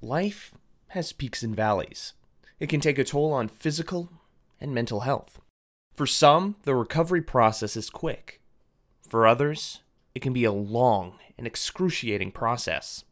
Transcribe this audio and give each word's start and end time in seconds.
life 0.00 0.54
has 0.88 1.12
peaks 1.12 1.42
and 1.42 1.54
valleys. 1.54 2.14
It 2.58 2.68
can 2.68 2.80
take 2.80 2.98
a 2.98 3.04
toll 3.04 3.32
on 3.32 3.48
physical 3.48 4.10
and 4.60 4.74
mental 4.74 5.00
health. 5.00 5.40
For 5.94 6.06
some, 6.06 6.56
the 6.64 6.74
recovery 6.74 7.22
process 7.22 7.76
is 7.76 7.90
quick. 7.90 8.40
For 9.08 9.26
others, 9.26 9.80
it 10.14 10.20
can 10.20 10.32
be 10.32 10.44
a 10.44 10.52
long 10.52 11.14
and 11.36 11.46
excruciating 11.46 12.32
process. 12.32 13.04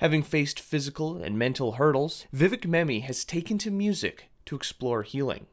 Having 0.00 0.24
faced 0.24 0.58
physical 0.58 1.22
and 1.22 1.38
mental 1.38 1.72
hurdles, 1.72 2.26
Vivek 2.34 2.66
Mehmi 2.66 3.02
has 3.02 3.24
taken 3.24 3.58
to 3.58 3.70
music 3.70 4.30
to 4.46 4.56
explore 4.56 5.02
healing. 5.02 5.46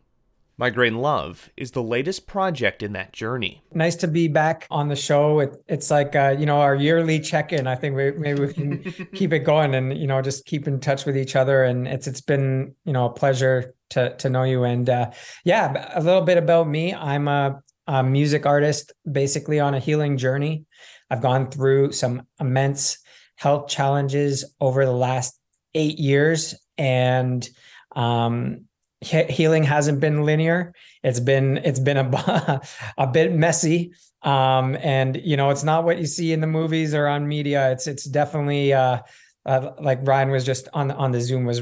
Migraine 0.60 0.98
Love 0.98 1.50
is 1.56 1.72
the 1.72 1.82
latest 1.82 2.28
project 2.28 2.84
in 2.84 2.92
that 2.92 3.14
journey. 3.14 3.64
Nice 3.74 3.96
to 3.96 4.10
be 4.10 4.28
back 4.28 4.68
on 4.70 4.90
the 4.90 4.96
show. 4.96 5.40
It, 5.40 5.56
it's 5.70 5.90
like 5.90 6.18
uh, 6.18 6.36
you 6.38 6.46
know 6.46 6.60
our 6.60 6.76
yearly 6.76 7.22
check-in. 7.22 7.66
I 7.66 7.76
think 7.76 7.96
we, 7.96 8.12
maybe 8.12 8.42
we 8.46 8.54
can 8.54 8.84
keep 9.16 9.32
it 9.32 9.40
going 9.40 9.74
and 9.74 9.98
you 9.98 10.06
know 10.06 10.22
just 10.22 10.46
keep 10.46 10.68
in 10.68 10.82
touch 10.82 11.06
with 11.06 11.16
each 11.16 11.38
other. 11.38 11.64
And 11.64 11.88
it's 11.88 12.08
it's 12.08 12.20
been 12.20 12.76
you 12.84 12.92
know 12.92 13.06
a 13.06 13.10
pleasure 13.10 13.74
to 13.92 14.14
to 14.18 14.30
know 14.30 14.44
you. 14.44 14.66
And 14.66 14.90
uh, 14.90 15.12
yeah, 15.46 15.92
a 15.96 16.04
little 16.04 16.24
bit 16.24 16.38
about 16.38 16.68
me. 16.68 16.94
I'm 16.94 17.30
a, 17.30 17.62
a 17.88 18.04
music 18.04 18.46
artist, 18.46 18.92
basically 19.10 19.62
on 19.62 19.74
a 19.74 19.80
healing 19.80 20.18
journey. 20.18 20.66
I've 21.10 21.22
gone 21.22 21.50
through 21.50 21.94
some 21.94 22.24
immense 22.38 22.98
health 23.38 23.70
challenges 23.70 24.44
over 24.60 24.86
the 24.86 24.92
last 24.92 25.40
eight 25.74 26.00
years, 26.00 26.54
and 26.78 27.48
um, 27.96 28.66
healing 29.02 29.64
hasn't 29.64 30.00
been 30.00 30.24
linear. 30.24 30.74
It's 31.04 31.20
been 31.20 31.58
it's 31.58 31.80
been 31.80 31.98
a 31.98 32.62
a 32.98 33.08
bit 33.08 33.34
messy. 33.34 33.94
Um, 34.22 34.78
and 34.82 35.20
you 35.24 35.38
know, 35.38 35.50
it's 35.50 35.64
not 35.64 35.86
what 35.86 36.00
you 36.00 36.06
see 36.06 36.34
in 36.34 36.42
the 36.42 36.48
movies 36.48 36.94
or 36.94 37.08
on 37.08 37.28
media. 37.28 37.72
It's 37.72 37.88
it's 37.88 38.04
definitely 38.04 38.74
uh, 38.74 39.00
uh 39.46 39.72
like 39.80 40.00
Ryan 40.04 40.32
was 40.32 40.46
just 40.46 40.68
on 40.74 40.92
on 40.92 41.12
the 41.12 41.22
Zoom 41.22 41.46
was 41.46 41.62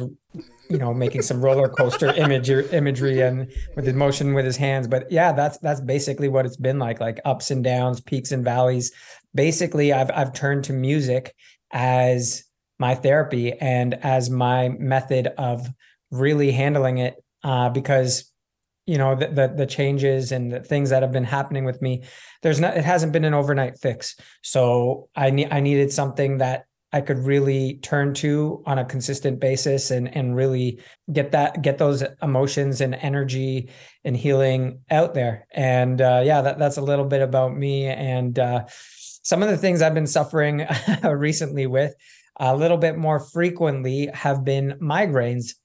you 0.69 0.77
know 0.77 0.93
making 0.93 1.21
some 1.21 1.43
roller 1.43 1.69
coaster 1.69 2.07
image 2.15 2.49
imagery 2.49 3.21
and 3.21 3.51
with 3.75 3.85
his 3.85 3.95
motion 3.95 4.33
with 4.33 4.43
his 4.43 4.57
hands 4.57 4.87
but 4.87 5.09
yeah 5.09 5.31
that's 5.31 5.57
that's 5.59 5.79
basically 5.79 6.27
what 6.27 6.45
it's 6.45 6.57
been 6.57 6.77
like 6.77 6.99
like 6.99 7.19
ups 7.23 7.51
and 7.51 7.63
downs 7.63 8.01
peaks 8.01 8.33
and 8.33 8.43
valleys 8.43 8.91
basically 9.33 9.93
i've 9.93 10.11
i've 10.11 10.33
turned 10.33 10.65
to 10.65 10.73
music 10.73 11.33
as 11.71 12.43
my 12.79 12.95
therapy 12.95 13.53
and 13.53 13.93
as 13.93 14.29
my 14.29 14.69
method 14.69 15.27
of 15.37 15.67
really 16.11 16.51
handling 16.51 16.97
it 16.97 17.15
uh, 17.47 17.69
because 17.69 18.29
you 18.85 18.97
know 18.97 19.15
the, 19.15 19.27
the, 19.27 19.47
the 19.47 19.65
changes 19.65 20.31
and 20.31 20.51
the 20.51 20.59
things 20.59 20.89
that 20.89 21.01
have 21.01 21.13
been 21.13 21.23
happening 21.23 21.63
with 21.65 21.81
me 21.81 22.03
there's 22.41 22.59
not 22.59 22.75
it 22.75 22.83
hasn't 22.83 23.13
been 23.13 23.25
an 23.25 23.33
overnight 23.33 23.79
fix. 23.79 24.15
So 24.43 25.09
i 25.15 25.29
need 25.29 25.47
i 25.51 25.59
needed 25.61 25.91
something 25.91 26.39
that 26.39 26.65
i 26.91 26.99
could 27.01 27.19
really 27.19 27.79
turn 27.81 28.13
to 28.15 28.63
on 28.65 28.79
a 28.79 28.85
consistent 28.85 29.39
basis 29.39 29.91
and 29.91 30.13
and 30.13 30.35
really 30.35 30.81
get 31.11 31.31
that 31.31 31.61
get 31.61 31.77
those 31.77 32.03
emotions 32.21 32.81
and 32.81 32.95
energy 32.95 33.69
and 34.03 34.15
healing 34.15 34.81
out 34.91 35.13
there. 35.13 35.47
And 35.51 36.01
uh, 36.01 36.21
yeah 36.25 36.41
that, 36.41 36.59
that's 36.59 36.77
a 36.77 36.81
little 36.91 37.05
bit 37.05 37.21
about 37.21 37.55
me 37.55 37.87
and 37.87 38.37
uh, 38.37 38.65
some 38.69 39.41
of 39.41 39.49
the 39.49 39.57
things 39.57 39.81
i've 39.81 39.93
been 39.93 40.07
suffering 40.19 40.65
recently 41.03 41.67
with 41.67 41.93
a 42.39 42.55
little 42.55 42.77
bit 42.77 42.97
more 42.97 43.19
frequently 43.19 44.09
have 44.13 44.43
been 44.43 44.77
migraines 44.81 45.55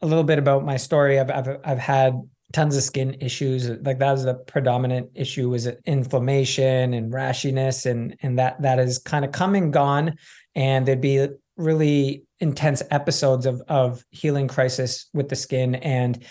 a 0.00 0.06
little 0.06 0.24
bit 0.24 0.38
about 0.38 0.64
my 0.64 0.76
story. 0.76 1.18
I've 1.18 1.30
I've 1.30 1.58
I've 1.64 1.78
had 1.78 2.20
tons 2.52 2.76
of 2.76 2.82
skin 2.82 3.16
issues. 3.20 3.68
Like 3.68 3.98
that 3.98 4.12
was 4.12 4.24
the 4.24 4.34
predominant 4.34 5.10
issue 5.14 5.50
was 5.50 5.66
inflammation 5.86 6.94
and 6.94 7.12
rashiness, 7.12 7.86
and 7.86 8.16
and 8.22 8.38
that 8.38 8.62
that 8.62 8.78
is 8.78 8.98
kind 8.98 9.24
of 9.24 9.32
come 9.32 9.54
and 9.54 9.72
gone. 9.72 10.16
And 10.54 10.86
there'd 10.86 11.00
be 11.00 11.28
really 11.56 12.24
intense 12.40 12.82
episodes 12.90 13.46
of 13.46 13.62
of 13.68 14.04
healing 14.10 14.48
crisis 14.48 15.08
with 15.12 15.28
the 15.28 15.36
skin, 15.36 15.74
and 15.76 16.24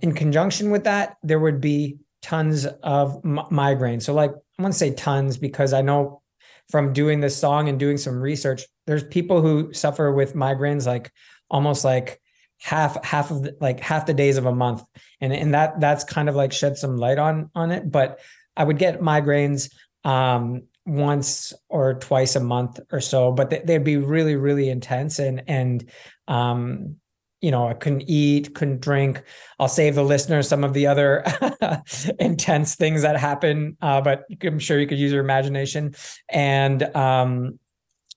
in 0.00 0.14
conjunction 0.14 0.70
with 0.70 0.84
that, 0.84 1.16
there 1.22 1.38
would 1.38 1.60
be 1.60 1.98
tons 2.22 2.66
of 2.66 3.20
m- 3.24 3.40
migraine. 3.50 4.00
So 4.00 4.14
like 4.14 4.30
I 4.30 4.62
want 4.62 4.74
to 4.74 4.78
say 4.78 4.94
tons 4.94 5.36
because 5.36 5.72
I 5.72 5.82
know 5.82 6.22
from 6.70 6.92
doing 6.92 7.20
this 7.20 7.36
song 7.36 7.68
and 7.68 7.78
doing 7.78 7.96
some 7.96 8.20
research, 8.20 8.64
there's 8.86 9.02
people 9.04 9.42
who 9.42 9.72
suffer 9.72 10.12
with 10.12 10.34
migraines 10.34 10.86
like 10.86 11.10
almost 11.50 11.84
like 11.84 12.19
half 12.60 13.02
half 13.04 13.30
of 13.30 13.42
the, 13.42 13.56
like 13.60 13.80
half 13.80 14.06
the 14.06 14.14
days 14.14 14.36
of 14.36 14.46
a 14.46 14.54
month. 14.54 14.82
And 15.20 15.32
and 15.32 15.54
that 15.54 15.80
that's 15.80 16.04
kind 16.04 16.28
of 16.28 16.36
like 16.36 16.52
shed 16.52 16.76
some 16.76 16.96
light 16.96 17.18
on 17.18 17.50
on 17.54 17.70
it. 17.70 17.90
But 17.90 18.20
i 18.56 18.64
would 18.64 18.78
get 18.78 19.00
migraines 19.00 19.72
um 20.04 20.62
once 20.86 21.52
or 21.68 21.94
twice 21.94 22.36
a 22.36 22.40
month 22.40 22.80
or 22.90 23.00
so 23.00 23.30
but 23.30 23.48
they, 23.50 23.62
would 23.78 23.84
be 23.84 23.96
really 23.96 24.36
really 24.36 24.68
intense. 24.68 25.18
And 25.18 25.42
and 25.46 25.90
um 26.28 26.96
you 27.40 27.50
know 27.50 27.66
i 27.66 27.72
couldn't 27.72 28.04
eat 28.06 28.54
couldn't 28.54 28.82
drink. 28.82 29.22
I'll 29.58 29.68
save 29.68 29.94
the 29.94 30.04
listeners 30.04 30.46
some 30.46 30.62
of 30.62 30.74
the 30.74 30.86
other 30.86 31.24
intense 32.18 32.76
things 32.76 33.02
that 33.02 33.16
happen 33.16 33.78
uh, 33.80 34.02
but 34.02 34.24
i'm 34.42 34.58
sure 34.58 34.78
you 34.78 34.86
could 34.86 34.98
use 34.98 35.12
your 35.12 35.24
imagination. 35.24 35.94
And 36.28 36.82
um 36.94 37.58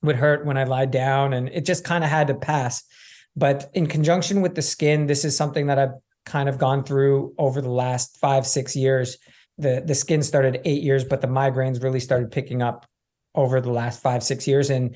would 0.01 0.17
hurt 0.17 0.45
when 0.45 0.57
i 0.57 0.65
lied 0.65 0.91
down. 0.91 1.31
And 1.31 1.47
it 1.47 1.65
just 1.65 1.85
kind 1.85 2.03
of 2.03 2.09
had 2.09 2.27
to 2.27 2.33
pass 2.33 2.83
but 3.35 3.69
in 3.73 3.87
conjunction 3.87 4.41
with 4.41 4.55
the 4.55 4.61
skin, 4.61 5.07
this 5.07 5.25
is 5.25 5.35
something 5.35 5.67
that 5.67 5.79
I've 5.79 5.93
kind 6.25 6.47
of 6.47 6.57
gone 6.57 6.83
through 6.83 7.33
over 7.37 7.61
the 7.61 7.71
last 7.71 8.17
five, 8.17 8.45
six 8.45 8.75
years. 8.75 9.17
The 9.57 9.83
the 9.85 9.95
skin 9.95 10.23
started 10.23 10.61
eight 10.65 10.83
years, 10.83 11.03
but 11.03 11.21
the 11.21 11.27
migraines 11.27 11.83
really 11.83 11.99
started 11.99 12.31
picking 12.31 12.61
up 12.61 12.85
over 13.35 13.61
the 13.61 13.71
last 13.71 14.01
five, 14.01 14.23
six 14.23 14.47
years. 14.47 14.69
And 14.69 14.95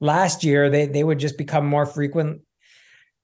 last 0.00 0.44
year 0.44 0.70
they 0.70 0.86
they 0.86 1.04
would 1.04 1.18
just 1.18 1.38
become 1.38 1.66
more 1.66 1.86
frequent. 1.86 2.42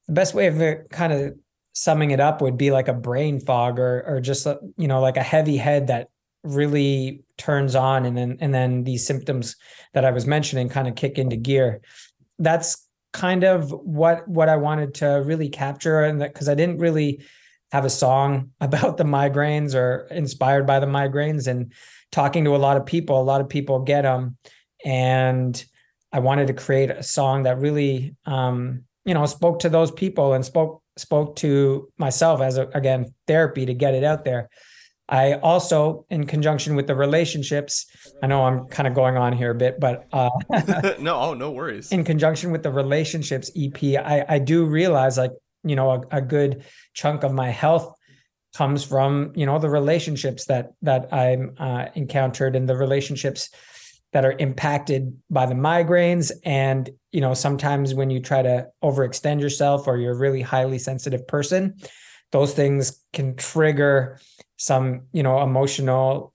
The 0.07 0.15
best 0.15 0.35
way 0.35 0.47
of 0.47 0.89
kind 0.91 1.13
of 1.13 1.35
summing 1.73 2.11
it 2.11 2.21
up 2.21 2.41
would 2.41 2.57
be 2.57 2.71
like 2.71 2.89
a 2.89 2.95
brain 2.95 3.41
fog 3.41 3.79
or 3.79 4.03
or 4.07 4.21
just 4.21 4.47
you 4.77 4.89
know 4.89 5.01
like 5.01 5.17
a 5.17 5.23
heavy 5.23 5.57
head 5.57 5.89
that 5.89 6.09
really 6.43 7.23
turns 7.37 7.75
on 7.75 8.07
and 8.07 8.17
then 8.17 8.39
and 8.41 8.55
then 8.55 8.85
these 8.85 9.07
symptoms 9.07 9.57
that 9.93 10.05
I 10.05 10.11
was 10.13 10.27
mentioning 10.27 10.69
kind 10.69 10.89
of 10.89 10.95
kick 10.95 11.19
into 11.19 11.37
gear. 11.37 11.81
That's 12.39 12.86
kind 13.17 13.45
of 13.45 13.71
what 13.71 14.29
what 14.29 14.51
I 14.51 14.57
wanted 14.57 14.95
to 14.97 15.23
really 15.25 15.49
capture 15.49 16.03
and 16.03 16.21
because 16.21 16.51
I 16.51 16.55
didn't 16.55 16.79
really 16.79 17.23
have 17.73 17.87
a 17.87 17.91
song 17.91 18.51
about 18.61 18.99
the 18.99 19.05
migraines 19.05 19.75
or 19.75 20.07
inspired 20.11 20.67
by 20.67 20.81
the 20.81 20.87
migraines 20.87 21.47
and 21.47 21.73
talking 22.13 22.45
to 22.45 22.55
a 22.55 22.59
lot 22.59 22.77
of 22.77 22.85
people 22.85 23.21
a 23.21 23.25
lot 23.25 23.41
of 23.41 23.49
people 23.49 23.81
get 23.81 24.03
them 24.03 24.37
and 24.85 25.65
I 26.13 26.21
wanted 26.21 26.49
to 26.49 26.53
create 26.53 26.91
a 26.91 27.03
song 27.03 27.45
that 27.45 27.59
really 27.59 28.15
um 28.27 28.85
you 29.07 29.15
know 29.15 29.25
spoke 29.25 29.61
to 29.61 29.71
those 29.71 29.91
people 29.91 30.35
and 30.35 30.45
spoke 30.45 30.83
spoke 30.99 31.37
to 31.37 31.91
myself 31.97 32.43
as 32.43 32.59
a, 32.59 32.69
again 32.75 33.15
therapy 33.27 33.65
to 33.65 33.75
get 33.75 33.95
it 33.95 34.05
out 34.05 34.25
there 34.27 34.51
I 35.09 35.35
also, 35.35 36.05
in 36.11 36.27
conjunction 36.27 36.75
with 36.75 36.89
the 36.89 36.97
relationships, 36.97 37.87
I 38.23 38.27
know 38.27 38.45
I'm 38.45 38.67
kind 38.67 38.89
of 38.89 38.95
going 38.95 39.17
on 39.17 39.33
here 39.33 39.53
a 39.53 39.55
bit, 39.55 39.79
but 39.79 40.07
uh, 40.13 40.31
no, 40.99 41.17
oh, 41.17 41.35
no 41.35 41.53
worries. 41.53 41.93
In 41.93 42.05
conjunction 42.05 42.51
with 42.51 42.65
the 42.65 42.73
relationships 42.73 43.51
EP, 43.57 43.77
I, 43.83 44.25
I 44.29 44.39
do 44.41 44.65
realize 44.65 45.17
like 45.17 45.33
you 45.63 45.77
know 45.77 45.91
a, 45.91 46.17
a 46.17 46.21
good 46.21 46.65
chunk 46.95 47.23
of 47.23 47.33
my 47.33 47.51
health 47.51 47.95
comes 48.57 48.85
from 48.85 49.33
you 49.35 49.47
know 49.47 49.59
the 49.59 49.69
relationships 49.69 50.47
that 50.47 50.73
that 50.83 51.13
I'm 51.13 51.55
uh, 51.59 51.87
encountered 51.95 52.57
and 52.57 52.69
the 52.69 52.77
relationships 52.77 53.51
that 54.13 54.25
are 54.25 54.33
impacted 54.33 55.17
by 55.29 55.47
the 55.47 55.55
migraines 55.55 56.33
and 56.45 56.89
you 57.13 57.21
know 57.21 57.35
sometimes 57.35 57.95
when 57.95 58.11
you 58.11 58.21
try 58.21 58.43
to 58.43 58.67
overextend 58.83 59.41
yourself 59.41 59.87
or 59.87 59.99
you're 59.99 60.15
a 60.15 60.19
really 60.19 60.43
highly 60.43 60.79
sensitive 60.79 61.27
person 61.27 61.75
those 62.33 62.55
things 62.55 63.03
can 63.13 63.37
trigger 63.37 64.19
some 64.57 65.03
you 65.13 65.23
know 65.23 65.43
emotional 65.43 66.33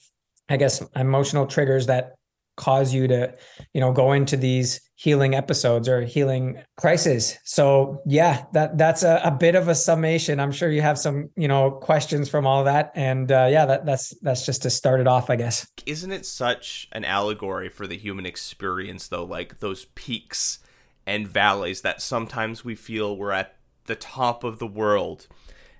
i 0.49 0.57
guess 0.57 0.83
emotional 0.95 1.45
triggers 1.45 1.87
that 1.87 2.15
cause 2.57 2.93
you 2.93 3.07
to 3.07 3.33
you 3.73 3.81
know 3.81 3.91
go 3.91 4.11
into 4.11 4.37
these 4.37 4.81
healing 4.95 5.33
episodes 5.33 5.89
or 5.89 6.03
healing 6.03 6.61
crises. 6.77 7.39
So 7.43 8.01
yeah 8.05 8.45
that 8.53 8.77
that's 8.77 9.01
a, 9.01 9.19
a 9.23 9.31
bit 9.31 9.55
of 9.55 9.67
a 9.67 9.73
summation. 9.73 10.39
I'm 10.39 10.51
sure 10.51 10.69
you 10.69 10.81
have 10.81 10.99
some 10.99 11.29
you 11.35 11.47
know 11.47 11.71
questions 11.71 12.29
from 12.29 12.45
all 12.45 12.63
that. 12.65 12.91
And 12.93 13.31
uh, 13.31 13.47
yeah 13.49 13.65
that, 13.65 13.85
that's 13.85 14.15
that's 14.21 14.45
just 14.45 14.61
to 14.61 14.69
start 14.69 14.99
it 14.99 15.07
off 15.07 15.29
i 15.31 15.35
guess. 15.35 15.67
Isn't 15.87 16.11
it 16.11 16.25
such 16.25 16.87
an 16.91 17.03
allegory 17.03 17.67
for 17.69 17.87
the 17.87 17.97
human 17.97 18.27
experience 18.27 19.07
though 19.07 19.25
like 19.25 19.59
those 19.59 19.85
peaks 19.95 20.59
and 21.07 21.27
valleys 21.27 21.81
that 21.81 21.99
sometimes 21.99 22.63
we 22.63 22.75
feel 22.75 23.17
we're 23.17 23.31
at 23.31 23.55
the 23.85 23.95
top 23.95 24.43
of 24.43 24.59
the 24.59 24.67
world 24.67 25.27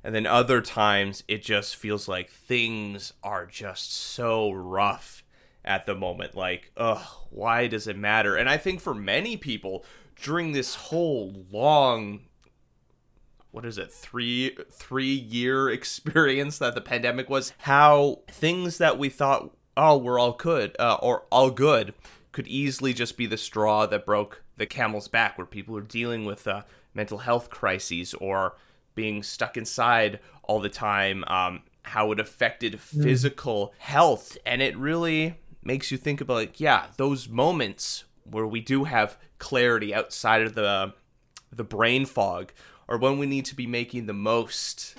and 0.03 0.15
then 0.15 0.25
other 0.25 0.61
times 0.61 1.23
it 1.27 1.43
just 1.43 1.75
feels 1.75 2.07
like 2.07 2.29
things 2.29 3.13
are 3.23 3.45
just 3.45 3.93
so 3.93 4.51
rough 4.51 5.23
at 5.63 5.85
the 5.85 5.95
moment. 5.95 6.35
Like, 6.35 6.71
ugh, 6.75 7.05
why 7.29 7.67
does 7.67 7.87
it 7.87 7.97
matter? 7.97 8.35
And 8.35 8.49
I 8.49 8.57
think 8.57 8.81
for 8.81 8.93
many 8.93 9.37
people 9.37 9.85
during 10.21 10.51
this 10.51 10.75
whole 10.75 11.45
long 11.51 12.21
what 13.51 13.65
is 13.65 13.77
it 13.77 13.91
three 13.91 14.55
three 14.71 15.13
year 15.13 15.69
experience 15.71 16.57
that 16.57 16.75
the 16.75 16.81
pandemic 16.81 17.29
was 17.29 17.53
how 17.59 18.19
things 18.29 18.77
that 18.77 18.97
we 18.97 19.09
thought 19.09 19.51
oh 19.75 19.97
we're 19.97 20.19
all 20.19 20.33
good 20.33 20.75
uh, 20.79 20.97
or 21.01 21.25
all 21.31 21.49
good 21.51 21.93
could 22.31 22.47
easily 22.47 22.93
just 22.93 23.17
be 23.17 23.25
the 23.25 23.37
straw 23.37 23.85
that 23.85 24.05
broke 24.05 24.43
the 24.57 24.65
camel's 24.65 25.07
back 25.07 25.37
where 25.37 25.47
people 25.47 25.75
are 25.75 25.81
dealing 25.81 26.23
with 26.23 26.47
uh, 26.47 26.61
mental 26.93 27.19
health 27.19 27.49
crises 27.49 28.13
or 28.15 28.55
being 28.95 29.23
stuck 29.23 29.57
inside 29.57 30.19
all 30.43 30.59
the 30.59 30.69
time 30.69 31.23
um, 31.27 31.61
how 31.83 32.11
it 32.11 32.19
affected 32.19 32.73
mm. 32.73 33.03
physical 33.03 33.73
health. 33.79 34.37
And 34.45 34.61
it 34.61 34.77
really 34.77 35.37
makes 35.63 35.91
you 35.91 35.97
think 35.97 36.19
about 36.21 36.33
like 36.33 36.59
yeah 36.59 36.87
those 36.97 37.29
moments 37.29 38.05
where 38.23 38.47
we 38.47 38.59
do 38.59 38.85
have 38.85 39.17
clarity 39.37 39.93
outside 39.93 40.41
of 40.41 40.55
the 40.55 40.93
the 41.51 41.63
brain 41.63 42.05
fog 42.05 42.51
or 42.87 42.97
when 42.97 43.17
we 43.17 43.25
need 43.25 43.45
to 43.45 43.55
be 43.55 43.67
making 43.67 44.05
the 44.05 44.13
most 44.13 44.95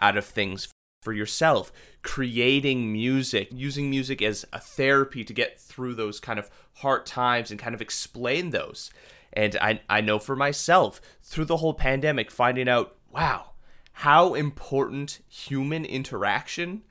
out 0.00 0.16
of 0.16 0.24
things 0.24 0.68
for 1.02 1.12
yourself. 1.12 1.72
Creating 2.02 2.92
music 2.92 3.48
using 3.52 3.90
music 3.90 4.22
as 4.22 4.44
a 4.52 4.58
therapy 4.58 5.24
to 5.24 5.32
get 5.32 5.60
through 5.60 5.94
those 5.94 6.20
kind 6.20 6.38
of 6.38 6.50
hard 6.76 7.06
times 7.06 7.50
and 7.50 7.60
kind 7.60 7.74
of 7.74 7.80
explain 7.80 8.50
those. 8.50 8.90
And 9.32 9.56
I, 9.60 9.80
I 9.88 10.00
know 10.00 10.18
for 10.18 10.36
myself 10.36 11.00
through 11.22 11.46
the 11.46 11.58
whole 11.58 11.74
pandemic 11.74 12.30
finding 12.30 12.68
out 12.68 12.96
wow 13.12 13.50
how 13.92 14.34
important 14.34 15.20
human 15.28 15.84
interaction 15.84 16.82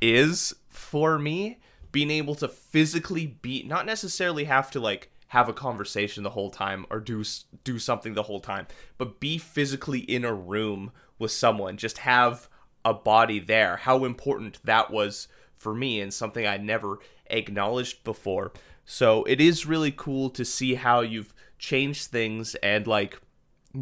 is 0.00 0.54
for 0.68 1.18
me 1.18 1.58
being 1.92 2.10
able 2.10 2.34
to 2.34 2.48
physically 2.48 3.26
be 3.26 3.62
not 3.62 3.86
necessarily 3.86 4.44
have 4.44 4.70
to 4.70 4.80
like 4.80 5.10
have 5.28 5.48
a 5.48 5.52
conversation 5.52 6.22
the 6.22 6.30
whole 6.30 6.50
time 6.50 6.86
or 6.90 6.98
do 7.00 7.22
do 7.64 7.78
something 7.78 8.14
the 8.14 8.24
whole 8.24 8.40
time 8.40 8.66
but 8.98 9.20
be 9.20 9.38
physically 9.38 10.00
in 10.00 10.24
a 10.24 10.34
room 10.34 10.90
with 11.18 11.30
someone 11.30 11.76
just 11.76 11.98
have 11.98 12.48
a 12.86 12.94
body 12.94 13.40
there. 13.40 13.78
How 13.78 14.04
important 14.04 14.64
that 14.64 14.92
was 14.92 15.26
for 15.56 15.74
me 15.74 16.00
and 16.00 16.14
something 16.14 16.46
I 16.46 16.56
never 16.56 17.00
acknowledged 17.26 18.04
before. 18.04 18.52
So 18.84 19.24
it 19.24 19.40
is 19.40 19.66
really 19.66 19.90
cool 19.90 20.30
to 20.30 20.44
see 20.44 20.76
how 20.76 21.00
you've 21.00 21.34
changed 21.58 22.12
things 22.12 22.54
and 22.56 22.86
like 22.86 23.20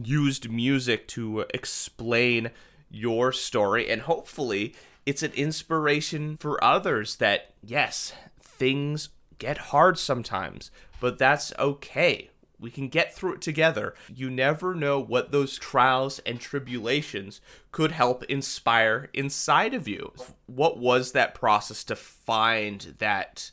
used 0.03 0.51
music 0.51 1.07
to 1.09 1.45
explain 1.53 2.51
your 2.91 3.33
story 3.33 3.91
and 3.91 4.03
hopefully 4.03 4.75
it's 5.07 5.23
an 5.23 5.33
inspiration 5.33 6.37
for 6.37 6.63
others 6.65 7.17
that 7.17 7.53
yes, 7.63 8.13
things 8.41 9.11
get 9.39 9.59
hard 9.59 9.99
sometimes, 9.99 10.71
but 11.01 11.19
that's 11.19 11.53
okay. 11.59 12.31
We 12.59 12.71
can 12.71 12.89
get 12.89 13.15
through 13.15 13.35
it 13.35 13.41
together. 13.43 13.95
You 14.15 14.31
never 14.31 14.75
know 14.75 14.99
what 14.99 15.31
those 15.31 15.59
trials 15.59 16.21
and 16.21 16.41
tribulations 16.41 17.41
could 17.73 17.93
help 17.93 18.25
inspire 18.25 19.11
inside 19.13 19.75
of 19.75 19.87
you. 19.87 20.13
What 20.47 20.79
was 20.79 21.13
that 21.13 21.35
process 21.35 21.85
to 21.85 21.97
find 21.97 22.95
that 22.99 23.51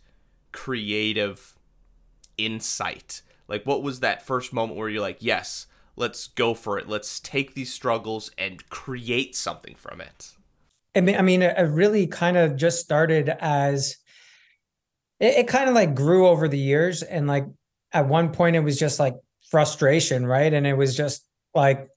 creative 0.53 1.57
insight? 2.37 3.21
Like, 3.47 3.65
what 3.65 3.83
was 3.83 3.99
that 3.99 4.25
first 4.25 4.53
moment 4.53 4.77
where 4.77 4.87
you're 4.87 5.01
like, 5.01 5.17
yes, 5.19 5.67
let's 6.01 6.27
go 6.27 6.53
for 6.53 6.77
it. 6.77 6.89
Let's 6.89 7.19
take 7.19 7.53
these 7.53 7.71
struggles 7.71 8.31
and 8.37 8.67
create 8.69 9.35
something 9.35 9.75
from 9.75 10.01
it? 10.01 10.31
I 10.95 10.99
mean, 10.99 11.15
I 11.15 11.21
mean, 11.21 11.41
it 11.43 11.69
really 11.69 12.07
kind 12.07 12.35
of 12.35 12.57
just 12.57 12.79
started 12.81 13.29
as 13.39 13.95
it, 15.21 15.37
it 15.37 15.47
kind 15.47 15.69
of 15.69 15.75
like 15.75 15.95
grew 15.95 16.27
over 16.27 16.49
the 16.49 16.59
years. 16.59 17.03
And 17.03 17.27
like 17.27 17.45
at 17.93 18.07
one 18.07 18.33
point, 18.33 18.57
it 18.57 18.61
was 18.61 18.77
just 18.77 18.99
like 18.99 19.15
frustration, 19.49 20.25
right? 20.25 20.51
And 20.51 20.67
it 20.67 20.73
was 20.73 20.97
just 20.97 21.23
like 21.53 21.87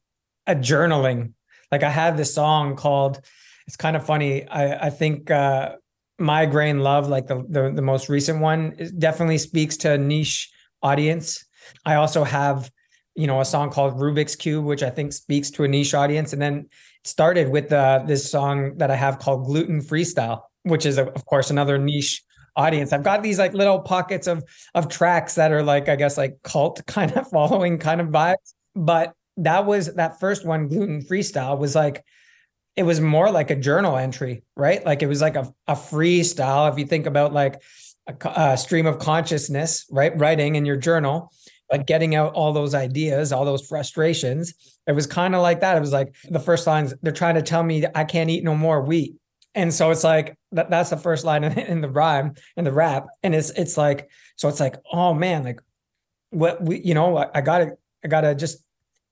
a 0.46 0.54
journaling. 0.54 1.32
Like 1.72 1.82
I 1.82 1.90
had 1.90 2.16
this 2.16 2.32
song 2.32 2.76
called, 2.76 3.20
it's 3.66 3.76
kind 3.76 3.96
of 3.96 4.06
funny. 4.06 4.46
I, 4.46 4.86
I 4.86 4.90
think, 4.90 5.30
uh, 5.30 5.76
migraine 6.16 6.78
love 6.78 7.08
like 7.08 7.26
the, 7.26 7.44
the 7.48 7.72
the 7.74 7.82
most 7.82 8.08
recent 8.08 8.38
one 8.38 8.72
definitely 8.98 9.36
speaks 9.36 9.76
to 9.76 9.90
a 9.90 9.98
niche 9.98 10.48
audience 10.80 11.44
i 11.84 11.96
also 11.96 12.22
have 12.22 12.70
you 13.14 13.26
know 13.26 13.40
a 13.40 13.44
song 13.44 13.70
called 13.70 13.94
rubik's 13.96 14.36
cube 14.36 14.64
which 14.64 14.82
i 14.82 14.90
think 14.90 15.12
speaks 15.12 15.50
to 15.50 15.64
a 15.64 15.68
niche 15.68 15.94
audience 15.94 16.32
and 16.32 16.42
then 16.42 16.66
started 17.04 17.50
with 17.50 17.72
uh, 17.72 18.02
this 18.06 18.30
song 18.30 18.76
that 18.78 18.90
I 18.90 18.96
have 18.96 19.18
called 19.18 19.44
Gluten 19.44 19.80
Freestyle, 19.80 20.42
which 20.62 20.86
is, 20.86 20.98
of 20.98 21.24
course, 21.26 21.50
another 21.50 21.78
niche 21.78 22.22
audience. 22.56 22.92
I've 22.92 23.02
got 23.02 23.22
these 23.22 23.38
like 23.38 23.52
little 23.52 23.80
pockets 23.80 24.26
of 24.26 24.42
of 24.74 24.88
tracks 24.88 25.34
that 25.34 25.52
are 25.52 25.62
like, 25.62 25.88
I 25.88 25.96
guess, 25.96 26.16
like 26.16 26.38
cult 26.42 26.84
kind 26.86 27.12
of 27.12 27.28
following 27.28 27.78
kind 27.78 28.00
of 28.00 28.08
vibes. 28.08 28.54
But 28.74 29.12
that 29.36 29.66
was 29.66 29.94
that 29.94 30.18
first 30.18 30.44
one, 30.44 30.68
Gluten 30.68 31.02
Freestyle, 31.02 31.58
was 31.58 31.74
like, 31.74 32.04
it 32.76 32.84
was 32.84 33.00
more 33.00 33.30
like 33.30 33.50
a 33.50 33.56
journal 33.56 33.96
entry, 33.96 34.42
right? 34.56 34.84
Like 34.84 35.02
it 35.02 35.06
was 35.06 35.20
like 35.20 35.36
a, 35.36 35.52
a 35.68 35.74
freestyle. 35.74 36.72
If 36.72 36.78
you 36.78 36.86
think 36.86 37.06
about 37.06 37.32
like 37.32 37.60
a, 38.06 38.14
a 38.36 38.56
stream 38.56 38.86
of 38.86 38.98
consciousness, 38.98 39.86
right? 39.90 40.16
Writing 40.18 40.56
in 40.56 40.64
your 40.64 40.76
journal 40.76 41.32
like 41.74 41.86
getting 41.86 42.14
out 42.14 42.32
all 42.34 42.52
those 42.52 42.72
ideas, 42.72 43.32
all 43.32 43.44
those 43.44 43.66
frustrations. 43.66 44.54
It 44.86 44.92
was 44.92 45.08
kind 45.08 45.34
of 45.34 45.42
like 45.42 45.60
that. 45.62 45.76
It 45.76 45.80
was 45.80 45.92
like 45.92 46.14
the 46.30 46.38
first 46.38 46.68
lines, 46.68 46.94
they're 47.02 47.12
trying 47.12 47.34
to 47.34 47.42
tell 47.42 47.64
me 47.64 47.84
I 47.96 48.04
can't 48.04 48.30
eat 48.30 48.44
no 48.44 48.54
more 48.54 48.80
wheat. 48.80 49.16
And 49.56 49.74
so 49.74 49.90
it's 49.90 50.04
like 50.04 50.38
that, 50.52 50.70
that's 50.70 50.90
the 50.90 50.96
first 50.96 51.24
line 51.24 51.42
in, 51.42 51.58
in 51.58 51.80
the 51.80 51.88
rhyme 51.88 52.34
in 52.56 52.64
the 52.64 52.72
rap. 52.72 53.06
And 53.24 53.34
it's 53.34 53.50
it's 53.50 53.76
like, 53.76 54.08
so 54.36 54.48
it's 54.48 54.60
like, 54.60 54.76
oh 54.92 55.14
man, 55.14 55.42
like 55.42 55.60
what 56.30 56.62
we, 56.62 56.80
you 56.80 56.94
know, 56.94 57.16
I, 57.16 57.26
I 57.34 57.40
gotta, 57.40 57.72
I 58.04 58.08
gotta 58.08 58.36
just 58.36 58.62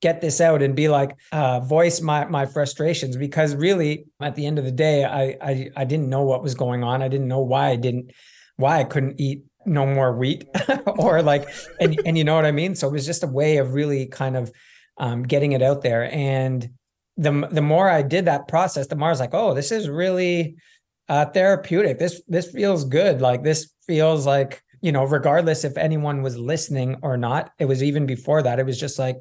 get 0.00 0.20
this 0.20 0.40
out 0.40 0.62
and 0.62 0.76
be 0.76 0.88
like 0.88 1.16
uh, 1.32 1.58
voice 1.58 2.00
my 2.00 2.26
my 2.26 2.46
frustrations 2.46 3.16
because 3.16 3.56
really 3.56 4.04
at 4.20 4.36
the 4.36 4.46
end 4.46 4.60
of 4.60 4.64
the 4.64 4.72
day 4.72 5.04
I, 5.04 5.36
I 5.40 5.70
i 5.76 5.84
didn't 5.84 6.08
know 6.08 6.22
what 6.22 6.42
was 6.42 6.56
going 6.56 6.82
on 6.82 7.02
i 7.02 7.08
didn't 7.08 7.28
know 7.28 7.38
why 7.38 7.68
i 7.68 7.76
didn't 7.76 8.10
why 8.56 8.80
i 8.80 8.84
couldn't 8.84 9.20
eat 9.20 9.42
no 9.66 9.86
more 9.86 10.12
wheat 10.12 10.46
or 10.86 11.22
like 11.22 11.48
and 11.80 12.00
and 12.04 12.18
you 12.18 12.24
know 12.24 12.34
what 12.34 12.46
I 12.46 12.52
mean? 12.52 12.74
So 12.74 12.88
it 12.88 12.92
was 12.92 13.06
just 13.06 13.24
a 13.24 13.28
way 13.28 13.58
of 13.58 13.74
really 13.74 14.06
kind 14.06 14.36
of 14.36 14.52
um, 14.98 15.22
getting 15.22 15.52
it 15.52 15.62
out 15.62 15.82
there. 15.82 16.12
And 16.12 16.68
the 17.16 17.48
the 17.50 17.62
more 17.62 17.88
I 17.88 18.02
did 18.02 18.24
that 18.24 18.48
process 18.48 18.86
the 18.86 18.96
more 18.96 19.08
I 19.08 19.12
was 19.12 19.20
like 19.20 19.34
oh 19.34 19.52
this 19.52 19.70
is 19.70 19.88
really 19.88 20.56
uh, 21.08 21.26
therapeutic. 21.26 21.98
This 21.98 22.22
this 22.28 22.50
feels 22.50 22.84
good. 22.84 23.20
Like 23.20 23.42
this 23.42 23.70
feels 23.86 24.26
like 24.26 24.62
you 24.80 24.92
know 24.92 25.04
regardless 25.04 25.64
if 25.64 25.76
anyone 25.76 26.22
was 26.22 26.38
listening 26.38 26.96
or 27.02 27.16
not 27.16 27.52
it 27.58 27.66
was 27.66 27.82
even 27.82 28.06
before 28.06 28.42
that 28.42 28.58
it 28.58 28.66
was 28.66 28.80
just 28.80 28.98
like 28.98 29.18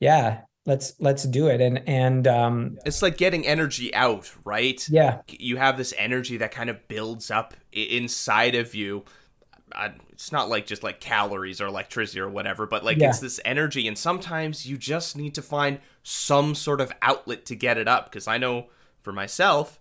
yeah 0.00 0.40
let's 0.66 0.94
let's 0.98 1.24
do 1.24 1.48
it. 1.48 1.60
And 1.60 1.82
and 1.88 2.26
um 2.26 2.78
it's 2.84 3.02
like 3.02 3.16
getting 3.16 3.46
energy 3.46 3.94
out 3.94 4.32
right? 4.44 4.84
Yeah. 4.88 5.20
You 5.28 5.56
have 5.56 5.76
this 5.76 5.94
energy 5.96 6.36
that 6.38 6.52
kind 6.52 6.70
of 6.70 6.88
builds 6.88 7.30
up 7.30 7.54
inside 7.72 8.54
of 8.54 8.74
you 8.74 9.04
I, 9.74 9.92
it's 10.10 10.32
not 10.32 10.48
like 10.48 10.66
just 10.66 10.82
like 10.82 11.00
calories 11.00 11.60
or 11.60 11.66
electricity 11.66 12.20
or 12.20 12.28
whatever, 12.28 12.66
but 12.66 12.84
like 12.84 12.98
yeah. 12.98 13.08
it's 13.08 13.20
this 13.20 13.40
energy, 13.44 13.86
and 13.88 13.96
sometimes 13.96 14.66
you 14.66 14.76
just 14.76 15.16
need 15.16 15.34
to 15.34 15.42
find 15.42 15.80
some 16.02 16.54
sort 16.54 16.80
of 16.80 16.92
outlet 17.02 17.44
to 17.46 17.56
get 17.56 17.78
it 17.78 17.88
up. 17.88 18.10
Because 18.10 18.28
I 18.28 18.38
know 18.38 18.66
for 19.00 19.12
myself, 19.12 19.78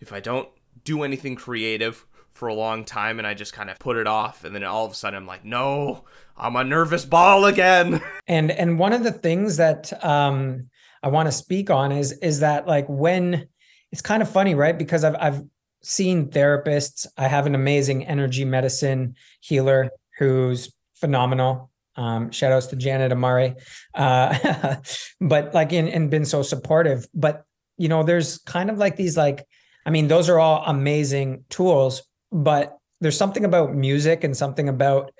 if 0.00 0.12
I 0.12 0.20
don't 0.20 0.48
do 0.84 1.02
anything 1.02 1.36
creative 1.36 2.06
for 2.32 2.48
a 2.48 2.54
long 2.54 2.84
time 2.84 3.18
and 3.18 3.26
I 3.26 3.34
just 3.34 3.52
kind 3.52 3.68
of 3.68 3.78
put 3.78 3.96
it 3.96 4.06
off, 4.06 4.44
and 4.44 4.54
then 4.54 4.64
all 4.64 4.84
of 4.84 4.92
a 4.92 4.94
sudden 4.94 5.16
I'm 5.16 5.26
like, 5.26 5.44
no, 5.44 6.04
I'm 6.36 6.56
a 6.56 6.64
nervous 6.64 7.04
ball 7.04 7.44
again. 7.44 8.00
And 8.30 8.50
and 8.50 8.78
one 8.78 8.92
of 8.92 9.04
the 9.04 9.12
things 9.12 9.56
that 9.56 10.04
um, 10.04 10.68
I 11.02 11.08
want 11.08 11.28
to 11.28 11.32
speak 11.32 11.70
on 11.70 11.92
is 11.92 12.12
is 12.12 12.40
that 12.40 12.66
like 12.66 12.84
when 12.86 13.48
it's 13.90 14.02
kind 14.02 14.22
of 14.22 14.30
funny, 14.30 14.54
right? 14.54 14.76
Because 14.76 15.02
I've 15.02 15.16
I've 15.18 15.42
seen 15.82 16.28
therapists. 16.28 17.06
I 17.16 17.28
have 17.28 17.46
an 17.46 17.54
amazing 17.54 18.06
energy 18.06 18.44
medicine 18.44 19.14
healer 19.40 19.90
who's 20.18 20.72
phenomenal. 20.94 21.70
Um, 21.96 22.30
shout 22.30 22.52
outs 22.52 22.66
to 22.68 22.76
Janet 22.76 23.12
Amari. 23.12 23.54
Uh, 23.94 24.76
but 25.20 25.54
like 25.54 25.72
in 25.72 25.88
and 25.88 26.10
been 26.10 26.24
so 26.24 26.42
supportive. 26.42 27.06
But 27.14 27.44
you 27.76 27.88
know, 27.88 28.02
there's 28.02 28.38
kind 28.38 28.70
of 28.70 28.78
like 28.78 28.96
these 28.96 29.16
like, 29.16 29.46
I 29.86 29.90
mean, 29.90 30.08
those 30.08 30.28
are 30.28 30.38
all 30.38 30.64
amazing 30.66 31.44
tools, 31.48 32.02
but 32.30 32.76
there's 33.00 33.16
something 33.16 33.44
about 33.44 33.74
music 33.74 34.24
and 34.24 34.36
something 34.36 34.68
about 34.68 35.12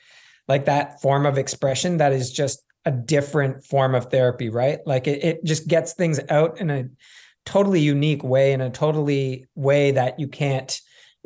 like 0.49 0.65
that 0.65 1.01
form 1.01 1.27
of 1.27 1.39
expression 1.39 1.99
that 1.99 2.13
is 2.13 2.33
just 2.33 2.63
a 2.85 2.91
different 2.91 3.65
form 3.65 3.95
of 3.95 4.07
therapy, 4.07 4.49
right? 4.49 4.81
Like 4.87 5.07
it, 5.07 5.23
it 5.23 5.45
just 5.45 5.69
gets 5.69 5.95
things 5.95 6.21
out 6.31 6.61
in 6.61 6.71
a 6.71 6.85
totally 7.49 7.81
unique 7.81 8.23
way 8.23 8.53
in 8.53 8.61
a 8.61 8.69
totally 8.69 9.47
way 9.55 9.91
that 9.93 10.21
you 10.21 10.29
can't 10.29 10.81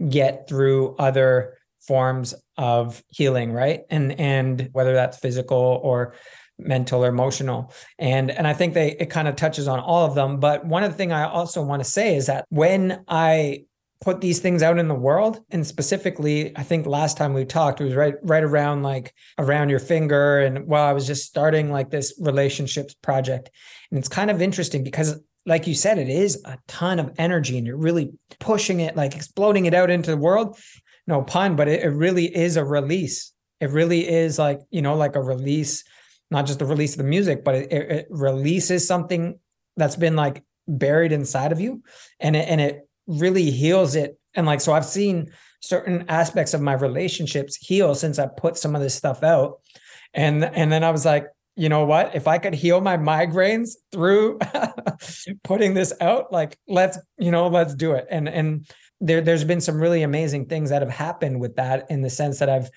get 0.09 0.49
through 0.49 0.95
other 0.97 1.59
forms 1.81 2.33
of 2.57 3.03
healing 3.09 3.53
right? 3.53 3.81
And 3.91 4.19
and 4.21 4.69
whether 4.73 4.95
that's 4.95 5.19
physical 5.19 5.81
or 5.83 6.15
mental 6.59 7.05
or 7.05 7.09
emotional. 7.09 7.73
And 7.99 8.31
and 8.31 8.47
i 8.47 8.55
think 8.55 8.75
they 8.75 8.93
it 8.93 9.11
kind 9.11 9.27
of 9.27 9.35
touches 9.35 9.67
on 9.67 9.81
all 9.81 10.07
of 10.07 10.15
them. 10.15 10.39
But 10.39 10.65
one 10.65 10.85
of 10.85 10.93
the 10.93 10.97
things 10.97 11.13
i 11.13 11.25
also 11.25 11.61
want 11.61 11.83
to 11.83 11.91
say 11.91 12.15
is 12.15 12.27
that 12.27 12.47
when 12.51 13.05
i 13.09 13.65
put 14.01 14.21
these 14.21 14.39
things 14.39 14.63
out 14.63 14.79
in 14.79 14.89
the 14.89 14.95
world 14.95 15.41
and 15.51 15.65
specifically 15.65 16.57
i 16.57 16.63
think 16.65 16.87
last 16.87 17.17
time 17.17 17.35
we 17.35 17.45
talked 17.45 17.81
it 17.81 17.85
was 17.85 17.95
right 17.95 18.17
right 18.23 18.43
around 18.43 18.83
like 18.83 19.15
around 19.39 19.69
your 19.69 19.79
finger 19.79 20.41
and 20.41 20.67
while 20.67 20.85
i 20.85 20.93
was 20.93 21.07
just 21.07 21.25
starting 21.25 21.71
like 21.71 21.91
this 21.91 22.15
relationships 22.21 22.95
project. 22.95 23.51
And 23.91 23.99
it's 23.99 24.09
kind 24.09 24.31
of 24.31 24.41
interesting 24.41 24.83
because 24.85 25.21
like 25.45 25.67
you 25.67 25.75
said, 25.75 25.99
it 25.99 26.09
is 26.09 26.41
a 26.45 26.59
ton 26.69 26.99
of 26.99 27.13
energy 27.19 27.59
and 27.59 27.67
you're 27.67 27.77
really 27.77 28.13
pushing 28.39 28.81
it, 28.81 28.97
like 28.97 29.17
exploding 29.17 29.67
it 29.67 29.75
out 29.75 29.91
into 29.91 30.11
the 30.11 30.17
world. 30.17 30.59
No 31.07 31.23
pun, 31.23 31.57
but 31.57 31.69
it, 31.69 31.83
it 31.83 31.89
really 31.89 32.35
is 32.35 32.57
a 32.57 32.65
release. 32.65 33.33
It 33.61 33.71
really 33.71 34.09
is 34.09 34.39
like, 34.39 34.61
you 34.71 34.83
know, 34.83 34.97
like 34.97 35.17
a 35.17 35.23
release 35.23 35.85
not 36.33 36.47
just 36.47 36.59
the 36.59 36.65
release 36.65 36.93
of 36.93 36.99
the 36.99 37.05
music, 37.05 37.45
but 37.45 37.55
it, 37.55 37.71
it 37.71 38.07
releases 38.09 38.87
something 38.87 39.39
that's 39.77 39.97
been 39.97 40.17
like 40.17 40.43
buried 40.67 41.13
inside 41.13 41.53
of 41.53 41.61
you, 41.61 41.83
and 42.19 42.35
it 42.35 42.49
and 42.49 42.61
it 42.61 42.89
really 43.07 43.51
heals 43.51 43.95
it. 43.95 44.19
And 44.35 44.47
like 44.47 44.63
so, 44.63 44.73
I've 44.73 44.87
seen 44.87 45.31
certain 45.61 46.07
aspects 46.09 46.55
of 46.55 46.63
my 46.63 46.73
relationships 46.73 47.57
heal 47.57 47.95
since 47.95 48.19
I 48.19 48.27
put 48.27 48.57
some 48.57 48.75
of 48.75 48.81
this 48.81 48.95
stuff 48.95 49.23
out, 49.23 49.61
and 50.15 50.43
and 50.43 50.73
then 50.73 50.83
I 50.83 50.91
was 50.91 51.05
like, 51.05 51.27
you 51.57 51.69
know 51.69 51.85
what? 51.85 52.15
If 52.15 52.27
I 52.27 52.39
could 52.39 52.55
heal 52.55 52.81
my 52.81 52.97
migraines 52.97 53.73
through 53.93 54.39
putting 55.45 55.75
this 55.75 55.93
out, 56.01 56.33
like 56.33 56.57
let's, 56.67 56.99
you 57.19 57.31
know, 57.31 57.49
let's 57.49 57.75
do 57.75 57.93
it. 57.93 58.07
And 58.11 58.29
and 58.29 58.67
there 59.01 59.21
there's 59.21 59.45
been 59.45 59.61
some 59.61 59.81
really 59.81 60.03
amazing 60.03 60.47
things 60.47 60.71
that 60.71 60.83
have 60.83 60.91
happened 60.91 61.41
with 61.41 61.57
that 61.57 61.91
in 61.91 62.03
the 62.03 62.11
sense 62.11 62.39
that 62.39 62.49
I've 62.49 62.71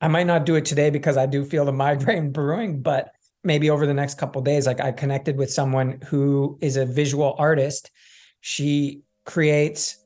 I 0.00 0.08
might 0.08 0.26
not 0.26 0.44
do 0.44 0.56
it 0.56 0.64
today 0.64 0.90
because 0.90 1.16
I 1.16 1.26
do 1.26 1.44
feel 1.44 1.64
the 1.64 1.72
migraine 1.72 2.30
brewing, 2.32 2.82
but 2.82 3.12
maybe 3.44 3.70
over 3.70 3.86
the 3.86 3.94
next 3.94 4.18
couple 4.18 4.42
days 4.42 4.66
like 4.66 4.80
I 4.80 4.92
connected 4.92 5.38
with 5.38 5.50
someone 5.50 6.00
who 6.06 6.58
is 6.60 6.76
a 6.76 6.84
visual 6.84 7.34
artist. 7.38 7.90
She 8.40 9.02
creates 9.24 9.96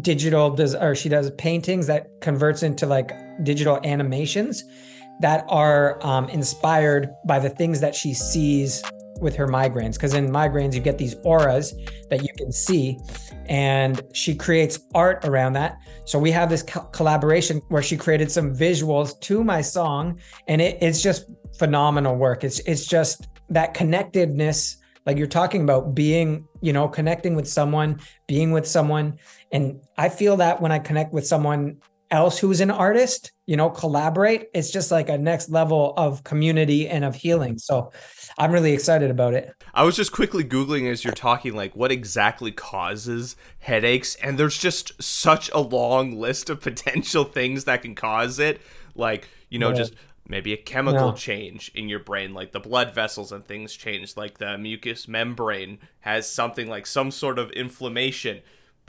digital 0.00 0.50
does 0.50 0.74
or 0.74 0.94
she 0.94 1.08
does 1.08 1.30
paintings 1.32 1.88
that 1.88 2.20
converts 2.20 2.62
into 2.62 2.86
like 2.86 3.12
digital 3.44 3.80
animations 3.84 4.64
that 5.22 5.44
are 5.48 6.04
um, 6.04 6.28
inspired 6.28 7.10
by 7.24 7.38
the 7.38 7.48
things 7.48 7.80
that 7.80 7.94
she 7.94 8.12
sees 8.12 8.82
with 9.20 9.36
her 9.36 9.46
migraines. 9.46 9.94
Because 9.94 10.14
in 10.14 10.28
migraines, 10.28 10.74
you 10.74 10.80
get 10.80 10.98
these 10.98 11.14
auras 11.24 11.72
that 12.10 12.22
you 12.22 12.28
can 12.36 12.52
see, 12.52 12.98
and 13.46 14.02
she 14.12 14.34
creates 14.34 14.80
art 14.94 15.24
around 15.24 15.52
that. 15.54 15.78
So 16.04 16.18
we 16.18 16.32
have 16.32 16.50
this 16.50 16.64
co- 16.64 16.88
collaboration 16.92 17.62
where 17.68 17.82
she 17.82 17.96
created 17.96 18.30
some 18.30 18.54
visuals 18.54 19.18
to 19.20 19.44
my 19.44 19.62
song, 19.62 20.20
and 20.48 20.60
it, 20.60 20.76
it's 20.82 21.00
just 21.00 21.30
phenomenal 21.56 22.16
work. 22.16 22.42
It's 22.42 22.58
it's 22.60 22.84
just 22.84 23.28
that 23.48 23.74
connectedness 23.74 24.78
like 25.06 25.18
you're 25.18 25.26
talking 25.26 25.62
about 25.62 25.94
being 25.94 26.46
you 26.60 26.72
know 26.72 26.88
connecting 26.88 27.34
with 27.34 27.48
someone 27.48 28.00
being 28.26 28.52
with 28.52 28.66
someone 28.66 29.18
and 29.50 29.80
i 29.98 30.08
feel 30.08 30.36
that 30.36 30.62
when 30.62 30.70
i 30.70 30.78
connect 30.78 31.12
with 31.12 31.26
someone 31.26 31.76
else 32.12 32.38
who's 32.38 32.60
an 32.60 32.70
artist, 32.70 33.32
you 33.46 33.56
know, 33.56 33.70
collaborate, 33.70 34.48
it's 34.54 34.70
just 34.70 34.92
like 34.92 35.08
a 35.08 35.18
next 35.18 35.50
level 35.50 35.94
of 35.96 36.22
community 36.22 36.88
and 36.88 37.04
of 37.04 37.16
healing. 37.16 37.58
So 37.58 37.90
I'm 38.38 38.52
really 38.52 38.72
excited 38.72 39.10
about 39.10 39.34
it. 39.34 39.52
I 39.74 39.82
was 39.82 39.96
just 39.96 40.12
quickly 40.12 40.44
Googling 40.44 40.88
as 40.90 41.02
you're 41.02 41.14
talking, 41.14 41.54
like 41.54 41.74
what 41.74 41.90
exactly 41.90 42.52
causes 42.52 43.34
headaches. 43.58 44.14
And 44.16 44.38
there's 44.38 44.58
just 44.58 45.02
such 45.02 45.50
a 45.50 45.58
long 45.58 46.20
list 46.20 46.50
of 46.50 46.60
potential 46.62 47.24
things 47.24 47.64
that 47.64 47.82
can 47.82 47.94
cause 47.94 48.38
it. 48.38 48.60
Like, 48.94 49.28
you 49.48 49.58
know, 49.58 49.70
yeah. 49.70 49.76
just 49.76 49.94
maybe 50.28 50.52
a 50.52 50.56
chemical 50.56 51.08
yeah. 51.08 51.14
change 51.14 51.72
in 51.74 51.88
your 51.88 51.98
brain 51.98 52.32
like 52.32 52.52
the 52.52 52.60
blood 52.60 52.94
vessels 52.94 53.32
and 53.32 53.44
things 53.44 53.74
change 53.74 54.16
like 54.16 54.38
the 54.38 54.56
mucous 54.56 55.08
membrane 55.08 55.78
has 56.00 56.28
something 56.28 56.68
like 56.68 56.86
some 56.86 57.10
sort 57.10 57.40
of 57.40 57.50
inflammation 57.50 58.40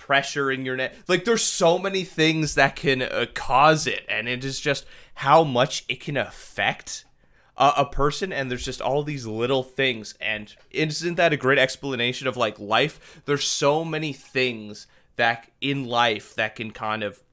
pressure 0.04 0.52
in 0.52 0.66
your 0.66 0.76
neck. 0.76 0.94
Like 1.08 1.24
there's 1.24 1.42
so 1.42 1.80
many 1.80 2.04
things 2.04 2.56
that 2.56 2.76
can 2.76 3.02
uh, 3.02 3.26
cause 3.34 3.88
it, 3.88 4.06
and 4.10 4.28
it 4.28 4.44
is 4.44 4.60
just 4.60 4.86
how 5.16 5.46
much 5.46 5.86
it 5.88 6.02
can 6.02 6.18
affect 6.18 7.06
a, 7.56 7.72
a 7.78 7.86
person. 7.86 8.34
And 8.34 8.52
there's 8.52 8.66
just 8.66 8.82
all 8.82 9.04
these 9.04 9.26
little 9.26 9.64
things. 9.64 10.14
And 10.20 10.54
isn't 10.72 11.16
that 11.16 11.32
a 11.32 11.38
great 11.38 11.58
explanation 11.58 12.28
of 12.28 12.36
like 12.36 12.60
life? 12.60 13.22
There's 13.26 13.46
so 13.46 13.86
many 13.86 14.12
things 14.12 14.88
that 15.16 15.50
in 15.62 15.86
life 15.86 16.36
that 16.36 16.58
can 16.58 16.72
kind 16.72 17.02
of 17.02 17.24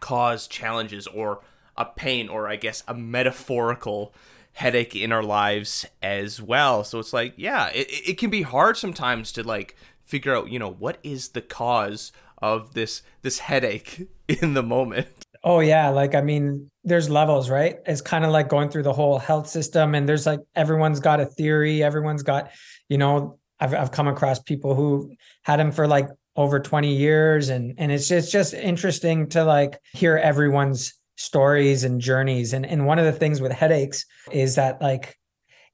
cause 0.00 0.48
challenges 0.48 1.06
or 1.06 1.42
a 1.76 1.84
pain 1.84 2.28
or 2.28 2.48
I 2.48 2.56
guess 2.56 2.82
a 2.88 2.94
metaphorical 2.94 4.12
headache 4.54 4.96
in 4.96 5.12
our 5.12 5.22
lives 5.22 5.86
as 6.02 6.42
well. 6.42 6.82
So 6.82 6.98
it's 6.98 7.12
like, 7.12 7.34
yeah, 7.36 7.68
it, 7.68 7.86
it 7.90 8.18
can 8.18 8.30
be 8.30 8.42
hard 8.42 8.76
sometimes 8.76 9.30
to 9.32 9.44
like 9.44 9.76
figure 10.04 10.34
out, 10.34 10.50
you 10.50 10.58
know, 10.58 10.70
what 10.70 10.98
is 11.02 11.30
the 11.30 11.42
cause 11.42 12.12
of 12.44 12.74
this 12.74 13.02
this 13.22 13.38
headache 13.38 14.06
in 14.28 14.54
the 14.54 14.62
moment. 14.62 15.08
Oh 15.42 15.60
yeah, 15.60 15.88
like 15.88 16.14
I 16.14 16.20
mean, 16.20 16.70
there's 16.84 17.10
levels, 17.10 17.50
right? 17.50 17.78
It's 17.86 18.00
kind 18.00 18.24
of 18.24 18.30
like 18.30 18.48
going 18.48 18.70
through 18.70 18.84
the 18.84 18.92
whole 18.92 19.18
health 19.18 19.48
system 19.48 19.94
and 19.94 20.08
there's 20.08 20.26
like 20.26 20.40
everyone's 20.54 21.00
got 21.00 21.20
a 21.20 21.26
theory, 21.26 21.82
everyone's 21.82 22.22
got, 22.22 22.50
you 22.88 22.98
know, 22.98 23.38
I've 23.60 23.74
I've 23.74 23.90
come 23.90 24.08
across 24.08 24.40
people 24.40 24.74
who 24.74 25.14
had 25.42 25.58
them 25.58 25.72
for 25.72 25.86
like 25.86 26.08
over 26.36 26.60
20 26.60 26.94
years 26.94 27.48
and 27.48 27.74
and 27.78 27.92
it's 27.92 28.08
just 28.08 28.32
just 28.32 28.54
interesting 28.54 29.28
to 29.30 29.44
like 29.44 29.78
hear 29.92 30.16
everyone's 30.16 30.94
stories 31.16 31.84
and 31.84 32.00
journeys 32.00 32.52
and 32.52 32.66
and 32.66 32.86
one 32.86 32.98
of 32.98 33.04
the 33.04 33.12
things 33.12 33.40
with 33.40 33.52
headaches 33.52 34.04
is 34.32 34.56
that 34.56 34.82
like 34.82 35.16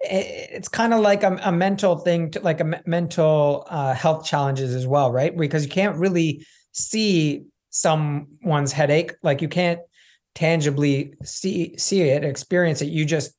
it's 0.00 0.68
kind 0.68 0.94
of 0.94 1.00
like 1.00 1.22
a, 1.22 1.38
a, 1.42 1.52
mental 1.52 1.98
thing 1.98 2.30
to 2.30 2.40
like 2.40 2.60
a 2.60 2.64
m- 2.64 2.82
mental 2.86 3.66
uh, 3.68 3.92
health 3.94 4.24
challenges 4.24 4.74
as 4.74 4.86
well 4.86 5.12
right? 5.12 5.36
Because 5.36 5.64
you 5.64 5.70
can't 5.70 5.96
really 5.96 6.46
see 6.72 7.44
someone's 7.70 8.72
headache. 8.72 9.12
Like 9.22 9.42
you 9.42 9.48
can't 9.48 9.80
tangibly 10.34 11.14
see 11.22 11.76
see 11.76 12.02
it 12.02 12.24
experience 12.24 12.82
it. 12.82 12.86
You 12.86 13.04
just 13.04 13.32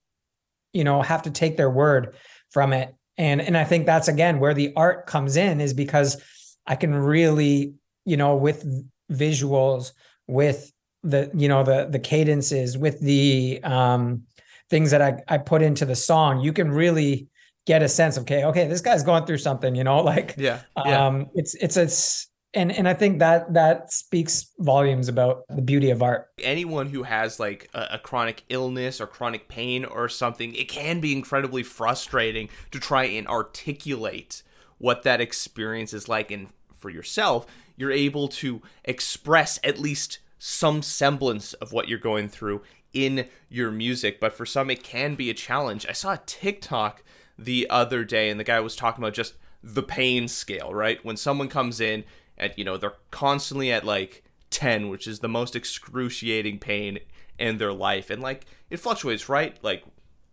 you 0.73 0.83
know 0.83 1.01
have 1.01 1.23
to 1.23 1.31
take 1.31 1.57
their 1.57 1.69
word 1.69 2.15
from 2.51 2.73
it. 2.73 2.93
And 3.17 3.41
and 3.41 3.57
i 3.57 3.65
think 3.65 3.85
that's 3.85 4.07
again 4.07 4.39
where 4.39 4.53
the 4.53 4.73
art 4.75 5.05
comes 5.05 5.35
in 5.35 5.59
is 5.59 5.73
because 5.73 6.21
i 6.65 6.75
can 6.75 6.95
really 6.95 7.73
you 8.05 8.17
know 8.17 8.35
with 8.35 8.65
visuals 9.11 9.91
with 10.27 10.71
the 11.03 11.29
you 11.33 11.47
know 11.47 11.63
the 11.63 11.87
the 11.89 11.99
cadences 11.99 12.77
with 12.77 12.99
the 13.01 13.59
um 13.63 14.23
things 14.71 14.89
that 14.89 15.01
I, 15.01 15.21
I 15.27 15.37
put 15.37 15.61
into 15.61 15.85
the 15.85 15.95
song, 15.95 16.39
you 16.39 16.53
can 16.53 16.71
really 16.71 17.27
get 17.67 17.83
a 17.83 17.89
sense 17.89 18.17
of, 18.17 18.23
okay, 18.23 18.45
okay, 18.45 18.67
this 18.67 18.81
guy's 18.81 19.03
going 19.03 19.25
through 19.25 19.37
something, 19.37 19.75
you 19.75 19.83
know, 19.83 20.01
like, 20.13 20.33
yeah, 20.37 20.61
yeah. 20.83 21.05
um, 21.05 21.27
it's, 21.35 21.53
it's, 21.55 21.77
it's, 21.77 22.27
and, 22.53 22.71
and 22.71 22.87
I 22.87 22.93
think 22.93 23.19
that, 23.19 23.53
that 23.53 23.93
speaks 23.93 24.49
volumes 24.59 25.07
about 25.09 25.43
the 25.49 25.61
beauty 25.61 25.89
of 25.91 26.01
art. 26.01 26.27
Anyone 26.39 26.87
who 26.87 27.03
has 27.03 27.39
like 27.39 27.69
a, 27.73 27.89
a 27.91 27.99
chronic 27.99 28.43
illness 28.49 28.99
or 28.99 29.07
chronic 29.07 29.47
pain 29.47 29.85
or 29.85 30.09
something, 30.09 30.55
it 30.55 30.69
can 30.69 30.99
be 31.01 31.13
incredibly 31.13 31.63
frustrating 31.63 32.49
to 32.71 32.79
try 32.79 33.03
and 33.03 33.27
articulate 33.27 34.41
what 34.79 35.03
that 35.03 35.21
experience 35.21 35.93
is 35.93 36.09
like. 36.09 36.31
And 36.31 36.47
for 36.73 36.89
yourself, 36.89 37.45
you're 37.75 37.91
able 37.91 38.27
to 38.29 38.61
express 38.85 39.59
at 39.63 39.79
least 39.79 40.19
some 40.43 40.81
semblance 40.81 41.53
of 41.53 41.71
what 41.71 41.87
you're 41.87 41.99
going 41.99 42.27
through 42.27 42.63
in 42.93 43.27
your 43.47 43.69
music, 43.69 44.19
but 44.19 44.33
for 44.33 44.43
some 44.43 44.71
it 44.71 44.81
can 44.81 45.13
be 45.13 45.29
a 45.29 45.35
challenge. 45.35 45.85
I 45.87 45.91
saw 45.91 46.13
a 46.13 46.21
TikTok 46.25 47.03
the 47.37 47.69
other 47.69 48.03
day 48.03 48.27
and 48.27 48.39
the 48.39 48.43
guy 48.43 48.59
was 48.59 48.75
talking 48.75 49.03
about 49.03 49.13
just 49.13 49.35
the 49.61 49.83
pain 49.83 50.27
scale, 50.27 50.73
right? 50.73 50.97
When 51.05 51.15
someone 51.15 51.47
comes 51.47 51.79
in 51.79 52.05
and 52.39 52.51
you 52.57 52.63
know, 52.63 52.75
they're 52.75 52.95
constantly 53.11 53.71
at 53.71 53.85
like 53.85 54.23
10, 54.49 54.89
which 54.89 55.05
is 55.05 55.19
the 55.19 55.29
most 55.29 55.55
excruciating 55.55 56.57
pain 56.57 56.97
in 57.37 57.59
their 57.59 57.71
life. 57.71 58.09
And 58.09 58.19
like 58.19 58.47
it 58.71 58.77
fluctuates, 58.77 59.29
right? 59.29 59.63
Like 59.63 59.83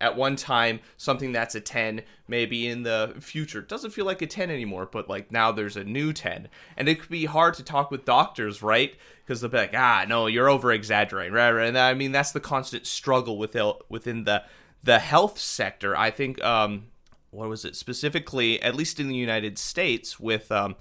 at 0.01 0.15
one 0.15 0.35
time 0.35 0.79
something 0.97 1.31
that's 1.31 1.55
a 1.55 1.61
10 1.61 2.01
maybe 2.27 2.67
in 2.67 2.83
the 2.83 3.15
future 3.19 3.61
doesn't 3.61 3.91
feel 3.91 4.05
like 4.05 4.21
a 4.21 4.27
10 4.27 4.49
anymore 4.49 4.87
but 4.89 5.09
like 5.09 5.31
now 5.31 5.51
there's 5.51 5.75
a 5.75 5.83
new 5.83 6.13
10 6.13 6.47
and 6.77 6.87
it 6.87 6.99
could 6.99 7.09
be 7.09 7.25
hard 7.25 7.53
to 7.53 7.63
talk 7.63 7.91
with 7.91 8.05
doctors 8.05 8.63
right 8.63 8.95
because 9.29 9.41
they'll 9.41 9.51
be 9.51 9.57
like 9.57 9.75
ah 9.75 10.05
no 10.09 10.25
you're 10.25 10.49
over 10.49 10.71
exaggerating 10.71 11.31
right, 11.33 11.51
right 11.51 11.67
and 11.67 11.77
i 11.77 11.93
mean 11.93 12.11
that's 12.11 12.31
the 12.31 12.39
constant 12.39 12.87
struggle 12.87 13.37
within 13.37 13.73
within 13.87 14.23
the 14.23 14.43
the 14.83 14.99
health 14.99 15.39
sector. 15.39 15.95
I 15.95 16.11
think 16.11 16.43
um 16.43 16.87
what 17.31 17.47
was 17.47 17.63
it? 17.63 17.75
Specifically 17.75 18.61
at 18.61 18.75
least 18.75 18.99
in 18.99 19.07
the 19.07 19.15
united 19.15 19.57
states 19.57 20.19
with 20.19 20.51
um 20.51 20.75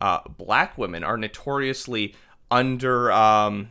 uh, 0.00 0.20
black 0.28 0.78
women 0.78 1.02
are 1.02 1.16
notoriously 1.16 2.14
under 2.52 3.10
um 3.10 3.70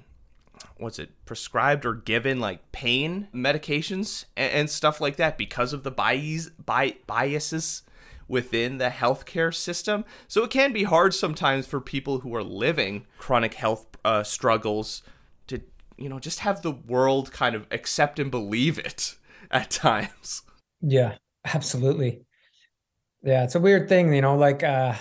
what's 0.76 1.00
it 1.00 1.10
prescribed 1.26 1.86
or 1.86 1.94
given 1.94 2.40
like 2.40 2.72
pain 2.74 3.30
medications 3.34 4.26
and, 4.36 4.52
and 4.52 4.70
stuff 4.70 5.00
like 5.00 5.16
that 5.16 5.38
because 5.38 5.72
of 5.72 5.84
the 5.84 5.92
bias 5.92 6.50
bi- 6.50 6.98
biases 7.08 7.84
within 8.28 8.78
the 8.78 8.90
healthcare 8.90 9.54
system. 9.54 10.06
So 10.28 10.44
it 10.44 10.52
can 10.52 10.74
be 10.74 10.84
hard 10.84 11.14
sometimes 11.14 11.68
for 11.68 11.80
people 11.80 12.20
who 12.20 12.36
are 12.36 12.44
living 12.44 13.06
chronic 13.18 13.56
health 13.56 13.86
uh, 14.04 14.24
struggles 14.24 15.02
to 15.48 15.62
you 15.98 16.10
know 16.10 16.20
just 16.20 16.40
have 16.40 16.62
the 16.62 16.72
world 16.72 17.32
kind 17.32 17.56
of 17.56 17.66
accept 17.72 18.20
and 18.20 18.30
believe 18.32 18.78
it 18.78 19.16
at 19.52 19.70
times. 19.70 20.44
Yeah, 20.82 21.16
absolutely. 21.46 22.22
Yeah, 23.24 23.44
it's 23.44 23.56
a 23.56 23.60
weird 23.60 23.90
thing, 23.90 24.14
you 24.14 24.22
know, 24.22 24.38
like 24.38 24.64
uh 24.64 24.96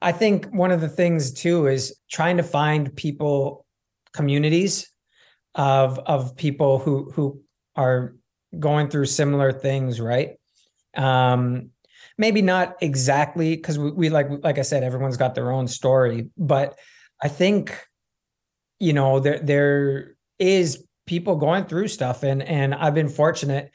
I 0.00 0.12
think 0.12 0.46
one 0.46 0.70
of 0.70 0.82
the 0.82 0.88
things 0.88 1.32
too 1.32 1.66
is 1.66 1.96
trying 2.10 2.36
to 2.36 2.42
find 2.42 2.94
people 2.94 3.64
communities 4.12 4.90
of 5.54 5.98
of 6.00 6.36
people 6.36 6.78
who 6.78 7.10
who 7.12 7.42
are 7.76 8.14
going 8.58 8.88
through 8.88 9.06
similar 9.06 9.52
things, 9.52 10.00
right? 10.00 10.36
Um, 10.96 11.70
maybe 12.18 12.42
not 12.42 12.76
exactly 12.80 13.56
because 13.56 13.78
we, 13.78 13.90
we 13.90 14.08
like 14.10 14.28
like 14.42 14.58
I 14.58 14.62
said, 14.62 14.82
everyone's 14.82 15.16
got 15.16 15.34
their 15.34 15.50
own 15.50 15.68
story, 15.68 16.28
but 16.36 16.78
I 17.22 17.28
think 17.28 17.78
you 18.80 18.92
know 18.92 19.20
there 19.20 19.38
there 19.38 20.16
is 20.38 20.84
people 21.06 21.36
going 21.36 21.64
through 21.64 21.88
stuff, 21.88 22.22
and 22.22 22.42
and 22.42 22.74
I've 22.74 22.94
been 22.94 23.08
fortunate. 23.08 23.70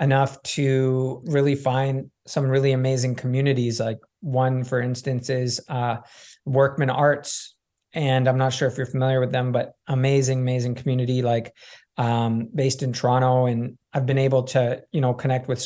enough 0.00 0.42
to 0.42 1.22
really 1.26 1.54
find 1.54 2.10
some 2.26 2.46
really 2.46 2.72
amazing 2.72 3.14
communities. 3.14 3.78
Like 3.78 4.00
one, 4.20 4.64
for 4.64 4.80
instance, 4.80 5.30
is 5.30 5.60
uh, 5.68 5.98
Workman 6.44 6.90
Arts, 6.90 7.54
and 7.92 8.26
I'm 8.26 8.38
not 8.38 8.52
sure 8.52 8.66
if 8.66 8.76
you're 8.76 8.86
familiar 8.86 9.20
with 9.20 9.30
them, 9.30 9.52
but 9.52 9.74
amazing, 9.86 10.40
amazing 10.40 10.74
community. 10.74 11.22
Like 11.22 11.54
um, 11.96 12.48
based 12.52 12.82
in 12.82 12.92
Toronto, 12.92 13.46
and 13.46 13.78
I've 13.92 14.06
been 14.06 14.18
able 14.18 14.42
to 14.54 14.82
you 14.90 15.00
know 15.00 15.14
connect 15.14 15.46
with 15.48 15.60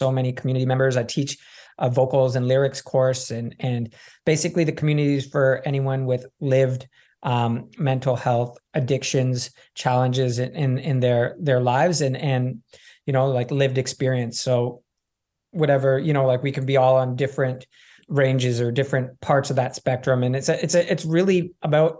so 0.00 0.10
many 0.10 0.32
community 0.32 0.66
members. 0.66 0.96
I 0.96 1.04
teach 1.04 1.38
a 1.78 1.90
vocals 1.90 2.36
and 2.36 2.48
lyrics 2.48 2.80
course, 2.80 3.30
and 3.30 3.54
and 3.60 3.92
basically 4.24 4.64
the 4.64 4.72
communities 4.72 5.26
for 5.26 5.62
anyone 5.64 6.06
with 6.06 6.26
lived 6.40 6.88
um, 7.22 7.70
mental 7.78 8.16
health 8.16 8.58
addictions 8.74 9.50
challenges 9.74 10.38
in, 10.38 10.54
in 10.54 10.78
in 10.78 11.00
their 11.00 11.36
their 11.40 11.60
lives 11.60 12.00
and 12.00 12.16
and 12.16 12.62
you 13.04 13.12
know 13.12 13.28
like 13.28 13.50
lived 13.50 13.78
experience. 13.78 14.40
So 14.40 14.82
whatever 15.50 15.98
you 15.98 16.12
know, 16.12 16.26
like 16.26 16.42
we 16.42 16.52
can 16.52 16.66
be 16.66 16.76
all 16.76 16.96
on 16.96 17.16
different 17.16 17.66
ranges 18.08 18.60
or 18.60 18.70
different 18.70 19.20
parts 19.20 19.50
of 19.50 19.56
that 19.56 19.74
spectrum, 19.74 20.22
and 20.22 20.36
it's 20.36 20.48
a, 20.48 20.62
it's 20.62 20.74
a, 20.74 20.92
it's 20.92 21.04
really 21.04 21.52
about 21.62 21.98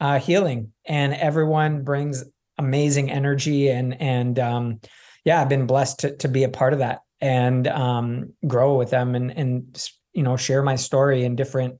uh, 0.00 0.18
healing, 0.18 0.72
and 0.84 1.14
everyone 1.14 1.82
brings 1.82 2.24
amazing 2.58 3.10
energy 3.10 3.68
and 3.68 4.00
and 4.00 4.38
um, 4.38 4.80
yeah, 5.24 5.40
I've 5.40 5.48
been 5.48 5.66
blessed 5.66 6.00
to 6.00 6.16
to 6.18 6.28
be 6.28 6.44
a 6.44 6.48
part 6.48 6.72
of 6.72 6.78
that 6.78 7.00
and 7.20 7.66
um, 7.68 8.32
grow 8.46 8.76
with 8.76 8.90
them 8.90 9.14
and 9.14 9.30
and 9.30 9.88
you 10.12 10.22
know 10.22 10.36
share 10.36 10.62
my 10.62 10.76
story 10.76 11.24
in 11.24 11.36
different 11.36 11.78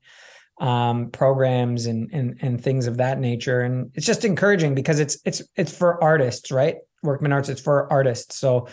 um, 0.60 1.10
programs 1.10 1.86
and 1.86 2.10
and 2.12 2.38
and 2.40 2.62
things 2.62 2.86
of 2.86 2.98
that 2.98 3.18
nature. 3.18 3.60
And 3.62 3.90
it's 3.94 4.06
just 4.06 4.24
encouraging 4.24 4.74
because 4.74 5.00
it's 5.00 5.18
it's 5.24 5.42
it's 5.56 5.76
for 5.76 6.02
artists, 6.02 6.50
right? 6.50 6.76
Workman 7.02 7.32
Arts, 7.32 7.48
it's 7.48 7.62
for 7.62 7.90
artists. 7.90 8.36
So 8.36 8.68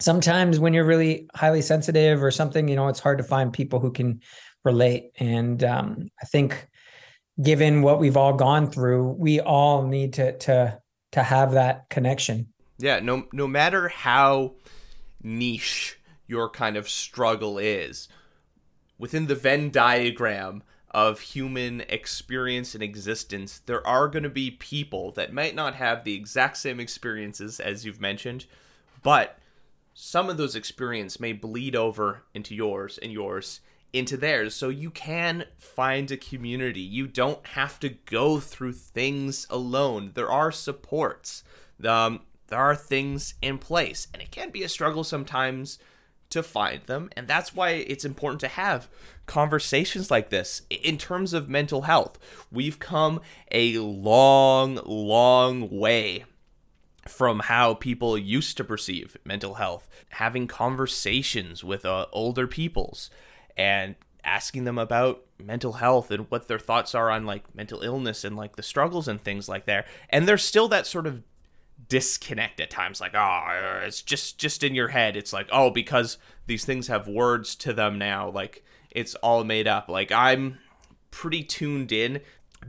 sometimes 0.00 0.60
when 0.60 0.74
you're 0.74 0.84
really 0.84 1.28
highly 1.34 1.62
sensitive 1.62 2.22
or 2.22 2.30
something, 2.30 2.68
you 2.68 2.76
know, 2.76 2.88
it's 2.88 3.00
hard 3.00 3.18
to 3.18 3.24
find 3.24 3.52
people 3.52 3.80
who 3.80 3.90
can 3.90 4.20
relate. 4.64 5.12
And 5.18 5.64
um, 5.64 6.10
I 6.20 6.26
think 6.26 6.68
given 7.42 7.82
what 7.82 7.98
we've 7.98 8.16
all 8.16 8.34
gone 8.34 8.70
through, 8.70 9.10
we 9.18 9.40
all 9.40 9.86
need 9.86 10.14
to 10.14 10.36
to 10.38 10.78
to 11.12 11.22
have 11.22 11.52
that 11.52 11.88
connection. 11.88 12.48
Yeah, 12.78 13.00
no 13.00 13.26
no 13.32 13.46
matter 13.46 13.88
how 13.88 14.56
niche 15.24 15.98
your 16.26 16.48
kind 16.48 16.76
of 16.76 16.88
struggle 16.88 17.58
is, 17.58 18.08
within 18.98 19.26
the 19.26 19.34
Venn 19.34 19.70
diagram 19.70 20.62
of 20.90 21.20
human 21.20 21.80
experience 21.88 22.74
and 22.74 22.82
existence, 22.82 23.60
there 23.66 23.84
are 23.86 24.08
going 24.08 24.22
to 24.22 24.28
be 24.28 24.50
people 24.50 25.10
that 25.12 25.32
might 25.32 25.54
not 25.54 25.74
have 25.74 26.04
the 26.04 26.14
exact 26.14 26.56
same 26.56 26.78
experiences 26.78 27.58
as 27.58 27.84
you've 27.84 28.00
mentioned, 28.00 28.46
but 29.02 29.38
some 29.92 30.30
of 30.30 30.36
those 30.36 30.56
experiences 30.56 31.20
may 31.20 31.32
bleed 31.32 31.74
over 31.74 32.22
into 32.32 32.54
yours 32.54 32.98
and 32.98 33.12
yours 33.12 33.60
into 33.92 34.16
theirs. 34.16 34.54
So 34.54 34.68
you 34.68 34.90
can 34.90 35.44
find 35.56 36.10
a 36.10 36.16
community. 36.16 36.80
You 36.80 37.06
don't 37.06 37.46
have 37.48 37.78
to 37.80 37.88
go 37.88 38.40
through 38.40 38.72
things 38.72 39.46
alone. 39.50 40.12
There 40.14 40.30
are 40.30 40.50
supports. 40.50 41.44
Um, 41.84 42.20
there 42.48 42.58
are 42.58 42.76
things 42.76 43.34
in 43.42 43.58
place 43.58 44.08
and 44.12 44.22
it 44.22 44.30
can 44.30 44.50
be 44.50 44.62
a 44.62 44.68
struggle 44.68 45.04
sometimes 45.04 45.78
to 46.30 46.42
find 46.42 46.82
them 46.84 47.10
and 47.16 47.28
that's 47.28 47.54
why 47.54 47.70
it's 47.70 48.04
important 48.04 48.40
to 48.40 48.48
have 48.48 48.88
conversations 49.26 50.10
like 50.10 50.30
this 50.30 50.62
in 50.70 50.98
terms 50.98 51.32
of 51.32 51.48
mental 51.48 51.82
health. 51.82 52.18
We've 52.50 52.78
come 52.78 53.20
a 53.50 53.78
long 53.78 54.80
long 54.84 55.70
way 55.70 56.24
from 57.06 57.40
how 57.40 57.74
people 57.74 58.16
used 58.16 58.56
to 58.56 58.64
perceive 58.64 59.16
mental 59.24 59.54
health 59.54 59.88
having 60.10 60.46
conversations 60.46 61.62
with 61.62 61.84
uh, 61.84 62.06
older 62.12 62.46
peoples 62.46 63.10
and 63.56 63.94
asking 64.24 64.64
them 64.64 64.78
about 64.78 65.22
mental 65.38 65.74
health 65.74 66.10
and 66.10 66.26
what 66.30 66.48
their 66.48 66.58
thoughts 66.58 66.94
are 66.94 67.10
on 67.10 67.26
like 67.26 67.54
mental 67.54 67.82
illness 67.82 68.24
and 68.24 68.36
like 68.36 68.56
the 68.56 68.62
struggles 68.62 69.06
and 69.06 69.20
things 69.20 69.48
like 69.48 69.66
there 69.66 69.84
and 70.08 70.26
there's 70.26 70.42
still 70.42 70.68
that 70.68 70.86
sort 70.86 71.06
of 71.06 71.22
disconnect 71.94 72.60
at 72.60 72.70
times 72.70 73.00
like 73.00 73.14
oh 73.14 73.80
it's 73.84 74.02
just 74.02 74.36
just 74.36 74.64
in 74.64 74.74
your 74.74 74.88
head 74.88 75.14
it's 75.14 75.32
like 75.32 75.48
oh 75.52 75.70
because 75.70 76.18
these 76.48 76.64
things 76.64 76.88
have 76.88 77.06
words 77.06 77.54
to 77.54 77.72
them 77.72 77.96
now 77.98 78.28
like 78.28 78.64
it's 78.90 79.14
all 79.16 79.44
made 79.44 79.68
up 79.68 79.88
like 79.88 80.10
i'm 80.10 80.58
pretty 81.12 81.44
tuned 81.44 81.92
in 81.92 82.20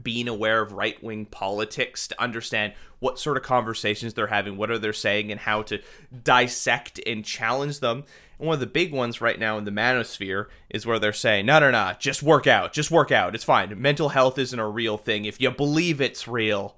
being 0.04 0.28
aware 0.28 0.60
of 0.62 0.72
right 0.72 1.02
wing 1.02 1.26
politics 1.26 2.06
to 2.06 2.22
understand 2.22 2.72
what 2.98 3.18
sort 3.18 3.36
of 3.36 3.42
conversations 3.42 4.14
they're 4.14 4.28
having, 4.28 4.56
what 4.56 4.70
are 4.70 4.78
they 4.78 4.92
saying, 4.92 5.30
and 5.30 5.40
how 5.40 5.62
to 5.62 5.80
dissect 6.24 7.00
and 7.06 7.24
challenge 7.24 7.80
them. 7.80 8.04
And 8.38 8.46
one 8.46 8.54
of 8.54 8.60
the 8.60 8.66
big 8.66 8.92
ones 8.92 9.20
right 9.20 9.38
now 9.38 9.58
in 9.58 9.64
the 9.64 9.70
manosphere 9.70 10.46
is 10.70 10.86
where 10.86 10.98
they're 10.98 11.12
saying, 11.12 11.46
no, 11.46 11.58
no, 11.58 11.70
no, 11.70 11.92
just 11.98 12.22
work 12.22 12.46
out, 12.46 12.72
just 12.72 12.90
work 12.90 13.10
out. 13.10 13.34
It's 13.34 13.44
fine. 13.44 13.80
Mental 13.80 14.10
health 14.10 14.38
isn't 14.38 14.58
a 14.58 14.68
real 14.68 14.96
thing. 14.96 15.24
If 15.24 15.40
you 15.40 15.50
believe 15.50 16.00
it's 16.00 16.26
real, 16.28 16.76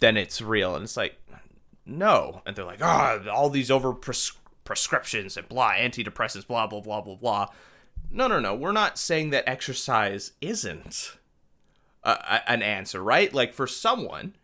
then 0.00 0.16
it's 0.16 0.40
real. 0.40 0.74
And 0.74 0.84
it's 0.84 0.96
like, 0.96 1.16
no. 1.90 2.42
And 2.46 2.56
they're 2.56 2.64
like, 2.64 2.80
oh, 2.82 3.24
all 3.30 3.50
these 3.50 3.70
over 3.70 3.92
prescriptions 3.92 5.36
and 5.36 5.48
blah, 5.48 5.72
antidepressants, 5.72 6.46
blah, 6.46 6.66
blah, 6.66 6.80
blah, 6.80 7.00
blah, 7.00 7.16
blah. 7.16 7.48
No, 8.10 8.26
no, 8.26 8.40
no. 8.40 8.54
We're 8.54 8.72
not 8.72 8.98
saying 8.98 9.30
that 9.30 9.48
exercise 9.48 10.32
isn't 10.40 11.16
a, 12.02 12.50
an 12.50 12.62
answer, 12.62 13.02
right? 13.02 13.32
Like 13.32 13.52
for 13.52 13.66
someone, 13.66 14.36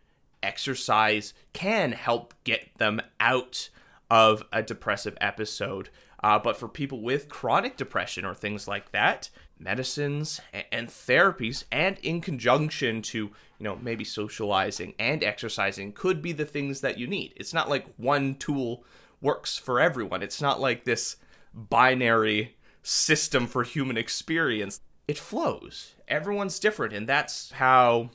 exercise 0.43 1.33
can 1.53 1.93
help 1.93 2.33
get 2.43 2.69
them 2.77 3.01
out 3.19 3.69
of 4.09 4.43
a 4.51 4.63
depressive 4.63 5.17
episode. 5.19 5.89
Uh, 6.23 6.39
but 6.39 6.57
for 6.57 6.67
people 6.67 7.01
with 7.01 7.29
chronic 7.29 7.77
depression 7.77 8.25
or 8.25 8.33
things 8.33 8.67
like 8.67 8.91
that, 8.91 9.29
medicines 9.59 10.39
and 10.71 10.87
therapies, 10.87 11.63
and 11.71 11.97
in 11.99 12.21
conjunction 12.21 13.01
to 13.01 13.31
you 13.59 13.63
know 13.63 13.77
maybe 13.81 14.03
socializing 14.03 14.93
and 14.99 15.23
exercising, 15.23 15.93
could 15.93 16.21
be 16.21 16.31
the 16.31 16.45
things 16.45 16.81
that 16.81 16.97
you 16.97 17.07
need. 17.07 17.33
It's 17.35 17.53
not 17.53 17.69
like 17.69 17.87
one 17.97 18.35
tool 18.35 18.83
works 19.21 19.57
for 19.57 19.79
everyone. 19.79 20.21
It's 20.23 20.41
not 20.41 20.59
like 20.59 20.83
this 20.83 21.17
binary 21.53 22.57
system 22.83 23.47
for 23.47 23.63
human 23.63 23.97
experience. 23.97 24.79
It 25.07 25.17
flows 25.17 25.95
everyone's 26.07 26.59
different 26.59 26.93
and 26.93 27.07
that's 27.07 27.51
how 27.51 28.09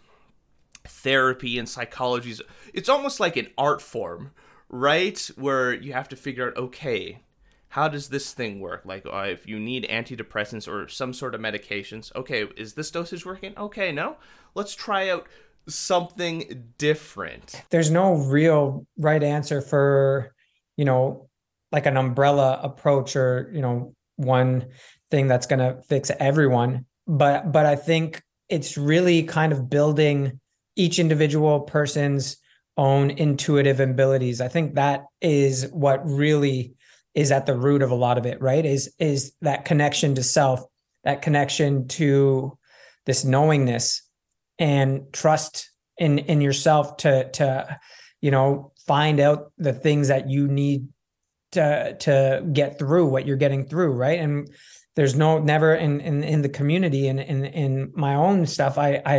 therapy 0.85 1.59
and 1.59 1.69
psychology 1.69 2.31
is 2.31 2.43
it's 2.73 2.89
almost 2.89 3.21
like 3.21 3.37
an 3.37 3.49
art 3.57 3.81
form 3.81 4.33
right 4.69 5.31
where 5.37 5.73
you 5.73 5.93
have 5.93 6.09
to 6.09 6.17
figure 6.17 6.49
out 6.49 6.57
okay 6.57 7.21
how 7.69 7.89
does 7.89 8.09
this 8.09 8.33
thing 8.33 8.61
work 8.61 8.83
like 8.85 9.07
uh, 9.07 9.27
if 9.29 9.47
you 9.47 9.59
need 9.59 9.87
antidepressants 9.89 10.67
or 10.67 10.89
some 10.89 11.13
sort 11.13 11.35
of 11.35 11.41
medications 11.41 12.15
okay 12.17 12.45
is 12.57 12.75
this 12.75 12.91
dosage 12.91 13.25
working 13.25 13.53
okay 13.57 13.93
no 13.93 14.17
let's 14.55 14.75
try 14.75 15.11
out 15.11 15.27
something 15.69 16.65
different 16.79 17.63
there's 17.71 17.91
no 17.91 18.15
real 18.15 18.87
right 18.99 19.23
answer 19.23 19.61
for 19.61 20.35
you 20.77 20.85
know 20.85 21.29
like 21.71 21.87
an 21.87 21.97
umbrella 21.97 22.59
approach 22.63 23.15
or 23.15 23.51
you 23.55 23.61
know 23.61 23.95
one 24.17 24.67
thing 25.11 25.29
that's 25.29 25.47
going 25.47 25.61
to 25.61 25.81
fix 25.83 26.11
everyone 26.19 26.85
but 27.07 27.53
but 27.53 27.67
I 27.67 27.77
think 27.77 28.23
it's 28.49 28.77
really 28.77 29.23
kind 29.23 29.53
of 29.53 29.69
building 29.69 30.41
each 30.77 30.99
individual 30.99 31.61
person's 31.61 32.37
own 32.77 33.11
intuitive 33.11 33.81
abilities. 33.81 34.41
I 34.41 34.49
think 34.49 34.75
that 34.75 35.05
is 35.21 35.69
what 35.73 36.07
really 36.09 36.75
is 37.15 37.31
at 37.31 37.47
the 37.47 37.57
root 37.57 37.83
of 37.83 37.91
a 37.91 37.97
lot 37.97 38.19
of 38.19 38.27
it, 38.27 38.41
right? 38.41 38.65
Is 38.65 38.95
is 38.99 39.33
that 39.43 39.65
connection 39.65 40.15
to 40.15 40.23
self, 40.23 40.63
that 41.05 41.23
connection 41.23 41.89
to 41.89 42.59
this 43.05 43.25
knowingness 43.25 44.02
and 44.63 45.13
trust 45.13 45.71
in 45.99 46.19
in 46.19 46.41
yourself 46.41 46.97
to 46.99 47.31
to 47.33 47.79
you 48.21 48.31
know 48.31 48.73
find 48.87 49.21
out 49.21 49.53
the 49.59 49.73
things 49.73 50.09
that 50.09 50.31
you 50.31 50.49
need 50.49 50.89
to 51.53 51.97
to 52.01 52.47
get 52.53 52.79
through 52.79 53.07
what 53.07 53.27
you're 53.27 53.37
getting 53.37 53.67
through, 53.67 53.93
right? 53.93 54.19
And 54.19 54.49
there's 54.97 55.17
no 55.17 55.39
never 55.39 55.75
in 55.75 56.01
in, 56.01 56.23
in 56.23 56.43
the 56.43 56.49
community 56.49 57.09
and 57.09 57.19
in, 57.19 57.45
in 57.45 57.93
my 57.95 58.15
own 58.15 58.45
stuff 58.45 58.77
i 58.77 59.01
i 59.07 59.19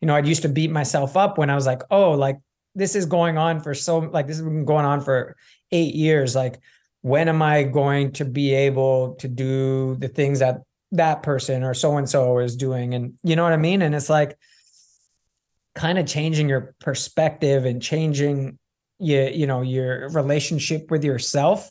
you 0.00 0.08
know 0.08 0.14
i 0.14 0.20
used 0.20 0.40
to 0.40 0.48
beat 0.48 0.70
myself 0.70 1.18
up 1.18 1.36
when 1.36 1.50
i 1.50 1.54
was 1.54 1.66
like 1.66 1.82
oh 1.90 2.12
like 2.12 2.38
this 2.74 2.94
is 2.94 3.06
going 3.06 3.38
on 3.38 3.60
for 3.60 3.74
so 3.74 3.98
like 3.98 4.26
this 4.26 4.36
has 4.36 4.44
been 4.44 4.64
going 4.64 4.84
on 4.84 5.00
for 5.00 5.36
eight 5.70 5.94
years. 5.94 6.34
Like 6.34 6.60
when 7.00 7.28
am 7.28 7.42
i 7.42 7.62
going 7.64 8.12
to 8.12 8.24
be 8.24 8.54
able 8.54 9.14
to 9.16 9.28
do 9.28 9.96
the 9.96 10.08
things 10.08 10.38
that 10.38 10.62
that 10.92 11.22
person 11.22 11.62
or 11.62 11.74
so 11.74 11.96
and 11.96 12.08
so 12.08 12.38
is 12.38 12.56
doing? 12.56 12.94
And 12.94 13.14
you 13.22 13.36
know 13.36 13.42
what 13.42 13.52
i 13.52 13.58
mean? 13.58 13.82
And 13.82 13.94
it's 13.94 14.10
like 14.10 14.36
kind 15.74 15.98
of 15.98 16.06
changing 16.06 16.48
your 16.48 16.74
perspective 16.80 17.64
and 17.64 17.82
changing 17.82 18.58
you 18.98 19.22
you 19.32 19.46
know 19.46 19.62
your 19.62 20.08
relationship 20.10 20.90
with 20.90 21.04
yourself 21.04 21.70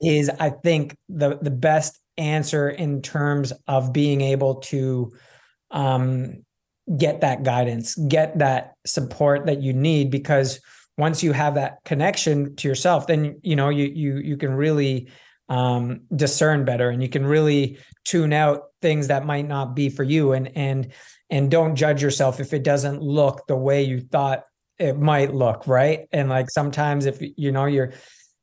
is 0.00 0.30
i 0.38 0.50
think 0.50 0.96
the 1.08 1.38
the 1.42 1.50
best 1.50 2.00
answer 2.16 2.68
in 2.68 3.02
terms 3.02 3.52
of 3.66 3.92
being 3.92 4.20
able 4.20 4.56
to 4.56 5.12
um, 5.70 6.44
get 6.96 7.20
that 7.22 7.42
guidance, 7.42 7.94
get 7.94 8.38
that 8.38 8.74
support 8.86 9.46
that 9.46 9.62
you 9.62 9.72
need. 9.72 10.10
Because 10.10 10.60
once 10.96 11.22
you 11.22 11.32
have 11.32 11.54
that 11.56 11.78
connection 11.84 12.54
to 12.56 12.68
yourself, 12.68 13.06
then 13.06 13.40
you 13.42 13.56
know 13.56 13.68
you 13.68 13.86
you 13.86 14.18
you 14.18 14.36
can 14.36 14.54
really 14.54 15.08
um, 15.48 16.02
discern 16.14 16.64
better, 16.64 16.90
and 16.90 17.02
you 17.02 17.08
can 17.08 17.26
really 17.26 17.78
tune 18.04 18.32
out 18.32 18.64
things 18.80 19.08
that 19.08 19.26
might 19.26 19.48
not 19.48 19.74
be 19.74 19.88
for 19.88 20.04
you, 20.04 20.32
and 20.32 20.56
and 20.56 20.92
and 21.30 21.50
don't 21.50 21.74
judge 21.74 22.02
yourself 22.02 22.40
if 22.40 22.52
it 22.52 22.62
doesn't 22.62 23.02
look 23.02 23.46
the 23.46 23.56
way 23.56 23.82
you 23.82 24.00
thought 24.00 24.44
it 24.78 24.98
might 24.98 25.32
look, 25.34 25.66
right? 25.66 26.06
And 26.12 26.28
like 26.28 26.50
sometimes 26.50 27.06
if 27.06 27.18
you 27.20 27.52
know 27.52 27.66
you're 27.66 27.92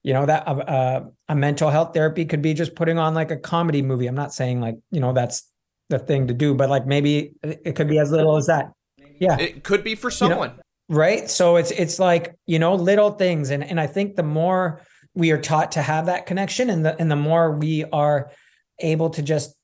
you 0.04 0.14
know 0.14 0.26
that 0.26 0.48
uh, 0.48 0.52
uh, 0.52 1.06
a 1.30 1.36
mental 1.36 1.70
health 1.70 1.94
therapy 1.94 2.26
could 2.26 2.42
be 2.42 2.54
just 2.54 2.76
putting 2.76 2.98
on 2.98 3.14
like 3.14 3.32
a 3.32 3.38
comedy 3.38 3.82
movie. 3.82 4.08
I'm 4.08 4.16
not 4.16 4.34
saying 4.34 4.62
like 4.62 4.76
you 4.92 5.00
know 5.00 5.14
that's 5.14 5.50
the 5.90 6.00
thing 6.00 6.28
to 6.28 6.34
do 6.34 6.54
but 6.54 6.70
like 6.70 6.88
maybe 6.88 7.34
it 7.44 7.76
could 7.76 7.90
be 7.90 8.00
as 8.00 8.12
little 8.12 8.38
as 8.38 8.48
that. 8.48 8.72
Yeah. 9.20 9.38
It 9.38 9.64
could 9.64 9.84
be 9.84 9.96
for 9.96 10.10
someone 10.10 10.52
you 10.52 10.56
know, 10.56 10.98
right? 10.98 11.30
So 11.30 11.58
it's 11.58 11.72
it's 11.72 12.00
like 12.00 12.36
you 12.48 12.60
know 12.60 12.76
little 12.76 13.12
things 13.12 13.52
and 13.52 13.64
and 13.64 13.80
i 13.80 13.88
think 13.88 14.16
the 14.16 14.24
more 14.24 14.82
we 15.14 15.32
are 15.32 15.38
taught 15.38 15.74
to 15.74 15.82
have 15.82 16.06
that 16.06 16.26
connection 16.26 16.70
and 16.70 16.86
the 16.86 17.00
and 17.00 17.12
the 17.12 17.16
more 17.16 17.52
we 17.52 17.84
are 17.86 18.32
able 18.80 19.10
to 19.12 19.22
just 19.22 19.56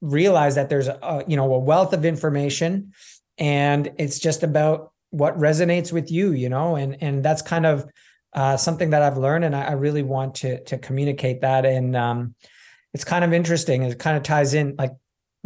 realize 0.00 0.54
that 0.54 0.68
there's 0.68 0.88
a 0.88 1.24
you 1.26 1.36
know 1.36 1.52
a 1.52 1.58
wealth 1.58 1.92
of 1.92 2.04
information 2.04 2.92
and 3.36 3.90
it's 3.98 4.18
just 4.18 4.42
about 4.42 4.92
what 5.10 5.36
resonates 5.38 5.92
with 5.92 6.10
you 6.10 6.32
you 6.32 6.48
know 6.48 6.76
and 6.76 7.02
and 7.02 7.24
that's 7.24 7.42
kind 7.42 7.66
of 7.66 7.88
uh, 8.32 8.56
something 8.56 8.90
that 8.90 9.02
I've 9.02 9.16
learned, 9.16 9.44
and 9.44 9.56
I, 9.56 9.64
I, 9.64 9.72
really 9.72 10.02
want 10.02 10.36
to 10.36 10.62
to 10.64 10.78
communicate 10.78 11.40
that. 11.40 11.64
And 11.64 11.96
um, 11.96 12.34
it's 12.92 13.04
kind 13.04 13.24
of 13.24 13.32
interesting. 13.32 13.82
It 13.82 13.98
kind 13.98 14.16
of 14.16 14.22
ties 14.22 14.54
in, 14.54 14.76
like 14.78 14.92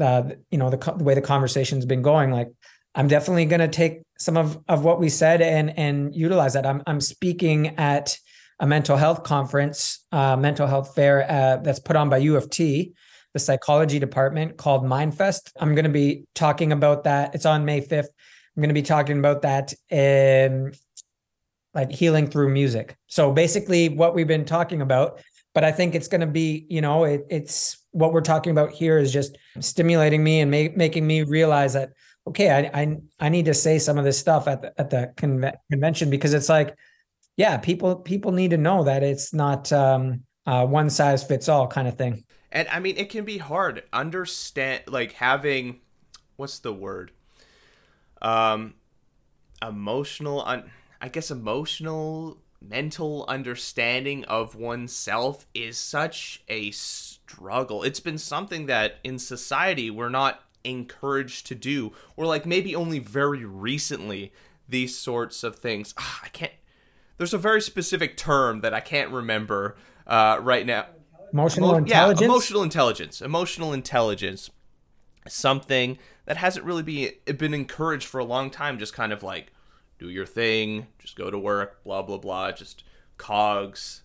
uh, 0.01 0.25
you 0.51 0.59
know, 0.59 0.71
the, 0.71 0.77
the 0.77 1.05
way 1.05 1.15
the 1.15 1.21
conversation's 1.21 1.87
been 1.87 2.03
going. 2.03 2.31
Like 2.31 2.49
I'm 2.95 3.09
definitely 3.09 3.47
going 3.47 3.61
to 3.61 3.69
take 3.69 4.03
some 4.19 4.37
of 4.37 4.59
of 4.69 4.85
what 4.85 4.99
we 4.99 5.09
said 5.09 5.41
and 5.41 5.79
and 5.79 6.15
utilize 6.15 6.55
that. 6.55 6.67
I'm 6.67 6.83
I'm 6.87 7.01
speaking 7.01 7.79
at 7.79 8.19
a 8.59 8.67
mental 8.67 8.97
health 8.97 9.23
conference, 9.23 10.05
uh, 10.13 10.37
mental 10.37 10.67
health 10.67 10.95
fair 10.95 11.31
uh, 11.31 11.57
that's 11.59 11.81
put 11.81 11.97
on 11.97 12.09
by 12.09 12.19
U 12.19 12.37
of 12.37 12.51
T, 12.51 12.95
the 13.33 13.39
psychology 13.39 13.99
department 13.99 14.57
called 14.57 14.85
Mindfest. 14.85 15.53
I'm 15.59 15.75
going 15.75 15.85
to 15.85 15.91
be 15.91 16.25
talking 16.35 16.73
about 16.73 17.05
that. 17.05 17.35
It's 17.35 17.47
on 17.47 17.65
May 17.65 17.81
5th. 17.81 18.09
I'm 18.57 18.61
going 18.61 18.69
to 18.69 18.75
be 18.75 18.83
talking 18.83 19.19
about 19.19 19.43
that 19.43 19.73
um, 19.91 20.73
like 21.75 21.91
healing 21.91 22.29
through 22.29 22.51
music. 22.51 22.97
So 23.07 23.33
basically 23.33 23.89
what 23.89 24.15
we've 24.15 24.27
been 24.27 24.45
talking 24.45 24.83
about, 24.83 25.21
but 25.55 25.65
I 25.65 25.73
think 25.73 25.95
it's 25.95 26.09
going 26.09 26.21
to 26.21 26.27
be, 26.27 26.67
you 26.69 26.81
know, 26.81 27.05
it, 27.05 27.27
it's 27.31 27.79
what 27.93 28.13
we're 28.13 28.21
talking 28.21 28.53
about 28.53 28.73
here 28.73 28.99
is 28.99 29.13
just 29.13 29.37
stimulating 29.61 30.23
me 30.23 30.41
and 30.41 30.51
ma- 30.51 30.77
making 30.77 31.07
me 31.07 31.23
realize 31.23 31.73
that 31.75 31.93
okay, 32.27 32.51
I, 32.51 32.83
I 32.83 32.97
I 33.21 33.29
need 33.29 33.47
to 33.47 33.55
say 33.55 33.79
some 33.79 33.99
of 33.99 34.05
this 34.05 34.19
stuff 34.19 34.47
at 34.49 34.63
the 34.63 34.81
at 34.81 34.91
the 34.91 35.13
conve- 35.17 35.57
convention 35.71 36.11
because 36.11 36.35
it's 36.35 36.49
like 36.49 36.75
yeah, 37.37 37.57
people 37.57 37.97
people 37.97 38.33
need 38.33 38.51
to 38.51 38.59
know 38.59 38.85
that 38.85 39.03
it's 39.03 39.33
not 39.33 39.73
um 39.73 40.23
uh, 40.47 40.67
one 40.67 40.91
size 40.91 41.23
fits 41.23 41.49
all 41.49 41.67
kind 41.67 41.89
of 41.89 41.97
thing. 41.97 42.25
And 42.53 42.69
I 42.69 42.79
mean, 42.79 42.97
it 42.97 43.09
can 43.09 43.25
be 43.25 43.39
hard 43.39 43.83
understand 43.93 44.83
like 44.87 45.13
having 45.13 45.81
what's 46.37 46.59
the 46.59 46.73
word? 46.73 47.13
Um 48.21 48.75
emotional 49.61 50.43
un- 50.45 50.71
I 51.01 51.09
guess 51.09 51.31
emotional 51.31 52.39
mental 52.61 53.25
understanding 53.27 54.25
of 54.27 54.55
oneself 54.55 55.47
is 55.55 55.79
such 55.79 56.43
a 56.49 56.71
struggle. 56.71 57.83
It's 57.83 58.01
been 58.01 58.19
something 58.19 58.67
that 58.67 58.99
in 59.03 59.19
society 59.19 59.91
we're 59.91 60.09
not 60.09 60.43
encouraged 60.65 61.47
to 61.49 61.57
do 61.57 61.93
or 62.17 62.25
like 62.25 62.47
maybe 62.47 62.77
only 62.77 63.01
very 63.01 63.45
recently 63.45 64.33
these 64.69 64.97
sorts 64.97 65.43
of 65.43 65.57
things. 65.57 65.93
Ah, 65.99 66.21
I 66.25 66.29
can't 66.29 66.53
there's 67.19 67.35
a 67.35 67.39
very 67.39 67.61
specific 67.61 68.17
term 68.17 68.61
that 68.63 68.75
I 68.75 68.81
can't 68.81 69.11
remember 69.11 69.77
uh, 70.07 70.39
right 70.41 70.67
now. 70.67 70.87
Emotional 71.33 71.71
Emo- 71.71 71.79
intelligence. 71.79 72.21
Yeah, 72.21 72.27
emotional 72.27 72.63
intelligence. 72.63 73.23
Emotional 73.23 73.73
intelligence. 73.73 74.51
Something 75.29 75.99
that 76.27 76.37
hasn't 76.37 76.67
really 76.67 76.83
be, 76.83 77.13
been 77.25 77.55
encouraged 77.55 78.07
for 78.07 78.19
a 78.19 78.25
long 78.25 78.51
time. 78.51 78.79
Just 78.79 78.95
kind 78.95 79.13
of 79.13 79.23
like 79.23 79.53
do 79.99 80.11
your 80.11 80.27
thing, 80.27 80.89
just 80.99 81.17
go 81.17 81.31
to 81.31 81.39
work, 81.39 81.83
blah 81.85 82.03
blah 82.03 82.19
blah, 82.19 82.51
just 82.53 82.83
cogs 83.19 84.03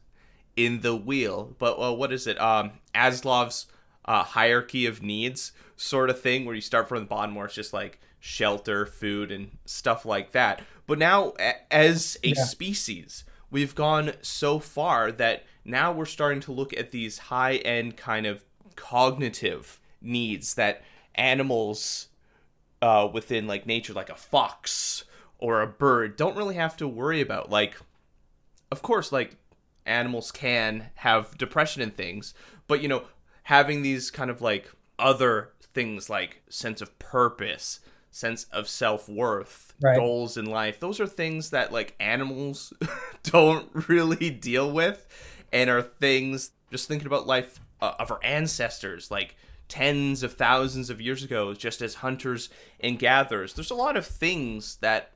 in 0.56 0.82
the 0.82 0.96
wheel. 0.96 1.56
But 1.58 1.80
well, 1.80 1.98
what 1.98 2.13
is 2.13 2.28
it? 2.28 2.40
Um, 2.40 2.74
Maslow's 2.94 3.66
uh, 4.06 4.24
hierarchy 4.24 4.86
of 4.86 5.02
needs 5.02 5.52
sort 5.76 6.10
of 6.10 6.22
thing, 6.22 6.46
where 6.46 6.56
you 6.56 6.62
start 6.62 6.88
from 6.88 7.00
the 7.00 7.06
bottom, 7.06 7.36
where 7.36 7.46
it's 7.46 7.56
just 7.56 7.74
like 7.74 8.00
shelter, 8.20 8.86
food, 8.86 9.32
and 9.32 9.58
stuff 9.66 10.06
like 10.06 10.32
that. 10.32 10.62
But 10.86 11.00
now, 11.00 11.34
as 11.72 12.18
a 12.24 12.30
yeah. 12.30 12.44
species, 12.44 13.26
we've 13.50 13.76
gone 13.76 14.13
so 14.22 14.60
far 14.60 15.12
that 15.12 15.46
now 15.67 15.91
we're 15.91 16.06
starting 16.06 16.39
to 16.41 16.51
look 16.51 16.75
at 16.75 16.91
these 16.91 17.17
high 17.17 17.58
end 17.58 17.97
kind 17.97 18.25
of 18.25 18.43
cognitive 18.75 19.80
needs 20.01 20.56
that 20.56 20.84
animals 21.15 22.08
uh, 22.82 23.08
within 23.12 23.47
like 23.47 23.65
nature, 23.65 23.93
like 23.93 24.10
a 24.10 24.15
fox 24.15 25.03
or 25.39 25.62
a 25.62 25.67
bird 25.67 26.15
don't 26.15 26.38
really 26.38 26.56
have 26.56 26.77
to 26.77 26.88
worry 26.88 27.21
about. 27.21 27.49
Like, 27.49 27.75
of 28.71 28.82
course, 28.82 29.12
like 29.12 29.36
animals 29.86 30.32
can 30.32 30.89
have 30.95 31.38
depression 31.38 31.82
and 31.82 31.95
things, 31.95 32.34
but 32.67 32.82
you 32.82 32.88
know, 32.88 33.03
having 33.43 33.82
these 33.82 34.10
kind 34.10 34.32
of 34.32 34.41
like 34.41 34.71
other 34.97 35.51
things 35.73 36.10
like 36.10 36.41
sense 36.49 36.82
of 36.82 36.97
purpose, 36.97 37.82
sense 38.10 38.45
of 38.45 38.69
self 38.69 39.10
worth, 39.10 39.73
right. 39.82 39.97
goals 39.97 40.38
in 40.38 40.45
life, 40.45 40.80
those 40.80 40.99
are 41.01 41.08
things 41.08 41.49
that 41.49 41.73
like 41.73 41.93
animals 41.99 42.73
don't 43.23 43.69
really 43.89 44.30
deal 44.30 44.71
with 44.71 45.06
and 45.51 45.69
are 45.69 45.81
things 45.81 46.51
just 46.71 46.88
thinking 46.88 47.07
about 47.07 47.27
life 47.27 47.60
uh, 47.81 47.93
of 47.99 48.12
our 48.12 48.19
ancestors, 48.23 49.12
like 49.12 49.36
tens 49.67 50.23
of 50.23 50.33
thousands 50.33 50.89
of 50.89 51.01
years 51.01 51.23
ago, 51.23 51.53
just 51.53 51.81
as 51.81 51.95
hunters 51.95 52.49
and 52.79 52.99
gatherers. 52.99 53.53
There's 53.53 53.71
a 53.71 53.75
lot 53.75 53.97
of 53.97 54.05
things 54.05 54.77
that 54.77 55.12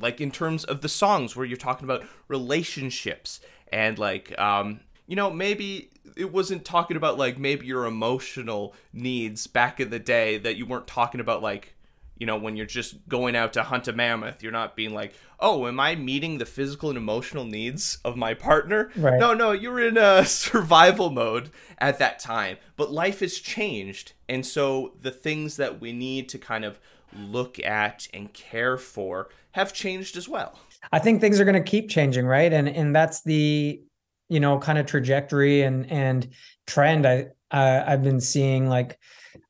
like 0.00 0.20
in 0.20 0.30
terms 0.30 0.64
of 0.64 0.80
the 0.80 0.88
songs 0.88 1.36
where 1.36 1.46
you're 1.46 1.56
talking 1.56 1.84
about 1.84 2.04
relationships 2.28 3.40
and 3.72 3.98
like 3.98 4.36
um 4.38 4.80
you 5.06 5.14
know 5.14 5.30
maybe 5.30 5.90
it 6.16 6.32
wasn't 6.32 6.64
talking 6.64 6.96
about 6.96 7.18
like 7.18 7.38
maybe 7.38 7.66
your 7.66 7.84
emotional 7.84 8.74
needs 8.92 9.46
back 9.46 9.78
in 9.80 9.90
the 9.90 9.98
day 9.98 10.38
that 10.38 10.56
you 10.56 10.64
weren't 10.64 10.86
talking 10.86 11.20
about 11.20 11.42
like 11.42 11.74
you 12.18 12.26
know 12.26 12.36
when 12.36 12.56
you're 12.56 12.66
just 12.66 13.08
going 13.08 13.36
out 13.36 13.52
to 13.52 13.62
hunt 13.62 13.88
a 13.88 13.92
mammoth 13.92 14.42
you're 14.42 14.52
not 14.52 14.76
being 14.76 14.94
like 14.94 15.14
oh 15.40 15.66
am 15.66 15.78
i 15.78 15.94
meeting 15.94 16.38
the 16.38 16.46
physical 16.46 16.88
and 16.88 16.98
emotional 16.98 17.44
needs 17.44 17.98
of 18.04 18.16
my 18.16 18.34
partner 18.34 18.90
right. 18.96 19.18
no 19.18 19.34
no 19.34 19.52
you're 19.52 19.80
in 19.80 19.96
a 19.96 20.24
survival 20.26 21.10
mode 21.10 21.50
at 21.78 21.98
that 21.98 22.18
time 22.18 22.56
but 22.76 22.90
life 22.90 23.20
has 23.20 23.38
changed 23.38 24.12
and 24.28 24.44
so 24.44 24.94
the 25.00 25.10
things 25.10 25.56
that 25.56 25.80
we 25.80 25.92
need 25.92 26.28
to 26.28 26.38
kind 26.38 26.64
of 26.64 26.78
look 27.18 27.58
at 27.64 28.08
and 28.12 28.32
care 28.32 28.76
for 28.76 29.28
have 29.52 29.72
changed 29.72 30.16
as 30.16 30.28
well. 30.28 30.58
I 30.92 30.98
think 30.98 31.20
things 31.20 31.40
are 31.40 31.44
going 31.44 31.62
to 31.62 31.70
keep 31.70 31.88
changing, 31.88 32.26
right? 32.26 32.52
And 32.52 32.68
and 32.68 32.94
that's 32.94 33.22
the 33.22 33.80
you 34.28 34.40
know 34.40 34.58
kind 34.58 34.78
of 34.78 34.86
trajectory 34.86 35.62
and 35.62 35.90
and 35.90 36.28
trend 36.66 37.06
I 37.06 37.28
uh, 37.50 37.84
I've 37.86 38.02
been 38.02 38.20
seeing 38.20 38.68
like 38.68 38.98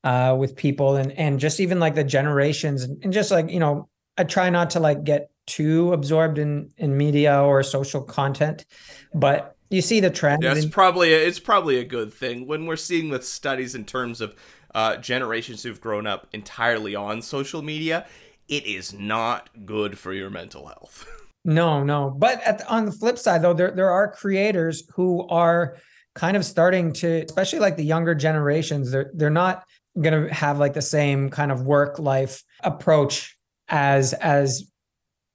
uh, 0.07 0.33
with 0.33 0.55
people 0.55 0.95
and 0.95 1.11
and 1.13 1.37
just 1.37 1.59
even 1.59 1.81
like 1.81 1.93
the 1.93 2.03
generations 2.03 2.83
and 2.83 3.11
just 3.11 3.29
like 3.29 3.51
you 3.51 3.59
know 3.59 3.89
I 4.17 4.23
try 4.23 4.49
not 4.49 4.69
to 4.71 4.79
like 4.79 5.03
get 5.03 5.29
too 5.45 5.91
absorbed 5.91 6.37
in 6.37 6.71
in 6.77 6.95
media 6.95 7.41
or 7.41 7.61
social 7.61 8.01
content, 8.01 8.65
but 9.13 9.57
you 9.69 9.81
see 9.81 9.99
the 9.99 10.09
trend. 10.09 10.43
Yeah, 10.43 10.53
it's 10.53 10.65
probably 10.65 11.13
a, 11.13 11.17
it's 11.27 11.39
probably 11.39 11.79
a 11.79 11.83
good 11.83 12.13
thing 12.13 12.47
when 12.47 12.65
we're 12.65 12.77
seeing 12.77 13.09
with 13.09 13.25
studies 13.25 13.75
in 13.75 13.83
terms 13.83 14.21
of 14.21 14.33
uh, 14.73 14.95
generations 14.95 15.63
who've 15.63 15.81
grown 15.81 16.07
up 16.07 16.27
entirely 16.31 16.95
on 16.95 17.21
social 17.21 17.61
media, 17.61 18.05
it 18.47 18.65
is 18.65 18.93
not 18.93 19.49
good 19.65 19.97
for 19.97 20.13
your 20.13 20.29
mental 20.29 20.67
health. 20.67 21.05
no, 21.43 21.83
no. 21.83 22.15
But 22.17 22.41
the, 22.45 22.67
on 22.69 22.85
the 22.85 22.93
flip 22.93 23.17
side, 23.17 23.41
though, 23.41 23.53
there 23.53 23.71
there 23.71 23.91
are 23.91 24.09
creators 24.09 24.83
who 24.95 25.27
are 25.27 25.75
kind 26.15 26.37
of 26.37 26.45
starting 26.45 26.93
to, 26.93 27.25
especially 27.25 27.59
like 27.59 27.75
the 27.75 27.83
younger 27.83 28.15
generations. 28.15 28.89
They're 28.89 29.11
they're 29.13 29.29
not 29.29 29.65
going 29.99 30.27
to 30.27 30.33
have 30.33 30.59
like 30.59 30.73
the 30.73 30.81
same 30.81 31.29
kind 31.29 31.51
of 31.51 31.61
work 31.61 31.99
life 31.99 32.43
approach 32.63 33.37
as 33.67 34.13
as 34.13 34.63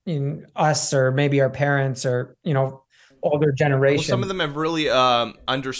in 0.06 0.46
us 0.56 0.92
or 0.92 1.12
maybe 1.12 1.40
our 1.40 1.50
parents 1.50 2.04
or 2.04 2.36
you 2.42 2.54
know 2.54 2.82
older 3.22 3.52
generation. 3.52 3.98
Well, 3.98 4.08
some 4.08 4.22
of 4.22 4.28
them 4.28 4.40
have 4.40 4.56
really 4.56 4.88
um 4.88 5.34
under, 5.46 5.72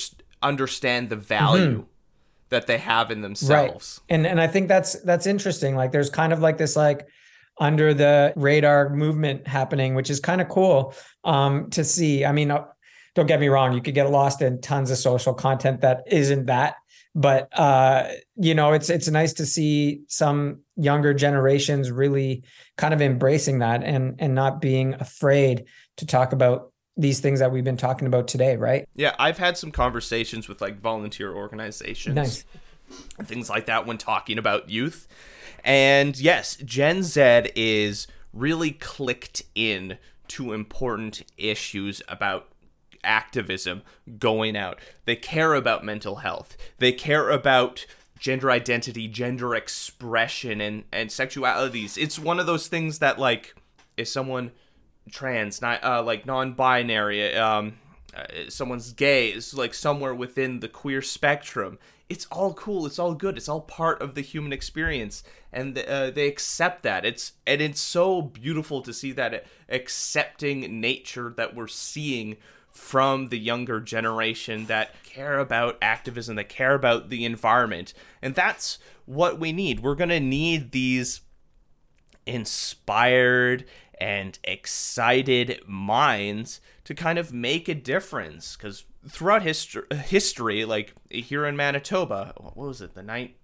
understand 0.42 1.09
the 1.09 1.16
value 1.16 1.79
mm-hmm 1.79 1.83
that 2.53 2.66
they 2.66 2.79
have 2.79 3.11
in 3.11 3.23
themselves. 3.23 4.01
Right. 4.03 4.14
And 4.14 4.27
and 4.27 4.40
I 4.40 4.47
think 4.47 4.68
that's 4.68 4.92
that's 5.01 5.27
interesting. 5.27 5.75
Like 5.75 5.90
there's 5.90 6.11
kind 6.11 6.33
of 6.33 6.40
like 6.40 6.59
this 6.59 6.77
like 6.77 7.09
under 7.59 7.92
the 7.95 8.33
radar 8.37 8.90
movement 8.90 9.49
happening, 9.49 9.95
which 9.95 10.11
is 10.11 10.21
kind 10.21 10.40
of 10.40 10.49
cool 10.49 10.95
um, 11.25 11.71
to 11.71 11.83
see. 11.83 12.25
I 12.25 12.33
mean, 12.33 12.51
uh, 12.51 12.64
don't 13.14 13.27
get 13.27 13.40
me 13.40 13.49
wrong, 13.49 13.73
you 13.73 13.81
could 13.83 13.95
get 13.95 14.11
lost 14.11 14.42
in 14.42 14.61
tons 14.61 14.90
of 14.90 14.99
social 14.99 15.35
content 15.35 15.81
that 15.81 16.05
isn't 16.07 16.47
that. 16.47 16.77
But 17.14 17.48
uh 17.59 18.09
you 18.37 18.55
know 18.55 18.72
it's 18.72 18.88
it's 18.88 19.09
nice 19.09 19.35
to 19.35 19.44
see 19.44 20.03
some 20.09 20.61
younger 20.77 21.12
generations 21.12 21.90
really 21.90 22.42
kind 22.77 22.94
of 22.94 23.03
embracing 23.03 23.59
that 23.59 23.83
and 23.83 24.16
and 24.18 24.35
not 24.35 24.61
being 24.61 24.94
afraid 24.94 25.64
to 25.96 26.07
talk 26.07 26.33
about 26.33 26.72
these 26.96 27.20
things 27.20 27.40
that 27.40 27.53
we've 27.53 27.64
been 27.64 27.77
talking 27.77 28.07
about 28.07 28.29
today 28.29 28.57
right 28.57 28.88
yeah 28.94 29.14
i've 29.18 29.38
had 29.38 29.59
some 29.59 29.70
conversations 29.70 30.48
with 30.48 30.61
like 30.61 30.81
volunteer 30.81 31.33
organizations 31.33 32.14
nice. 32.14 32.44
things 33.22 33.51
like 33.51 33.66
that 33.66 33.87
when 33.87 33.98
talking 33.98 34.38
about 34.38 34.70
youth 34.70 35.07
and 35.64 36.18
yes 36.18 36.57
gen 36.57 37.03
z 37.03 37.20
is 37.55 38.07
really 38.33 38.70
clicked 38.70 39.42
in 39.55 39.98
to 40.29 40.55
important 40.55 41.22
issues 41.37 42.01
about 42.09 42.51
activism 43.04 43.82
going 44.18 44.56
out. 44.56 44.78
They 45.04 45.16
care 45.16 45.54
about 45.54 45.84
mental 45.84 46.16
health. 46.16 46.56
They 46.78 46.92
care 46.92 47.30
about 47.30 47.86
gender 48.18 48.50
identity, 48.52 49.08
gender 49.08 49.54
expression, 49.54 50.60
and 50.60 50.84
and 50.92 51.10
sexualities. 51.10 51.98
It's 51.98 52.18
one 52.18 52.38
of 52.38 52.46
those 52.46 52.68
things 52.68 53.00
that 53.00 53.18
like 53.18 53.54
if 53.96 54.08
someone 54.08 54.52
trans, 55.10 55.60
not 55.60 55.82
uh, 55.84 56.02
like 56.02 56.24
non-binary, 56.24 57.34
um, 57.34 57.74
uh, 58.16 58.24
someone's 58.48 58.92
gay, 58.92 59.30
is 59.30 59.54
like 59.54 59.74
somewhere 59.74 60.14
within 60.14 60.60
the 60.60 60.68
queer 60.68 61.02
spectrum. 61.02 61.78
It's 62.08 62.26
all 62.26 62.54
cool. 62.54 62.86
It's 62.86 62.98
all 62.98 63.14
good. 63.14 63.36
It's 63.36 63.48
all 63.48 63.62
part 63.62 64.02
of 64.02 64.14
the 64.14 64.20
human 64.20 64.52
experience, 64.52 65.24
and 65.52 65.76
uh, 65.78 66.10
they 66.10 66.28
accept 66.28 66.82
that. 66.82 67.04
It's 67.04 67.32
and 67.46 67.60
it's 67.60 67.80
so 67.80 68.22
beautiful 68.22 68.82
to 68.82 68.92
see 68.92 69.12
that 69.12 69.46
accepting 69.68 70.80
nature 70.80 71.32
that 71.36 71.56
we're 71.56 71.68
seeing 71.68 72.36
from 72.72 73.28
the 73.28 73.38
younger 73.38 73.80
generation 73.80 74.66
that 74.66 74.94
care 75.04 75.38
about 75.38 75.76
activism, 75.82 76.37
that 76.37 76.48
care 76.48 76.74
about 76.74 77.11
the 77.11 77.24
environment. 77.24 77.92
And 78.20 78.35
that's 78.35 78.78
what 79.04 79.38
we 79.38 79.52
need. 79.52 79.80
We're 79.80 79.94
going 79.94 80.11
to 80.11 80.20
need 80.20 80.72
these 80.72 81.20
inspired 82.26 83.64
and 84.00 84.38
excited 84.44 85.61
minds 85.66 86.61
to 86.85 86.94
kind 86.94 87.18
of 87.18 87.32
make 87.32 87.68
a 87.68 87.74
difference 87.74 88.56
because 88.56 88.85
throughout 89.08 89.42
history 89.42 89.85
history 90.04 90.64
like 90.64 90.94
here 91.11 91.44
in 91.44 91.56
manitoba 91.56 92.32
what 92.37 92.56
was 92.56 92.80
it 92.80 92.94
the 92.94 93.02
night 93.02 93.37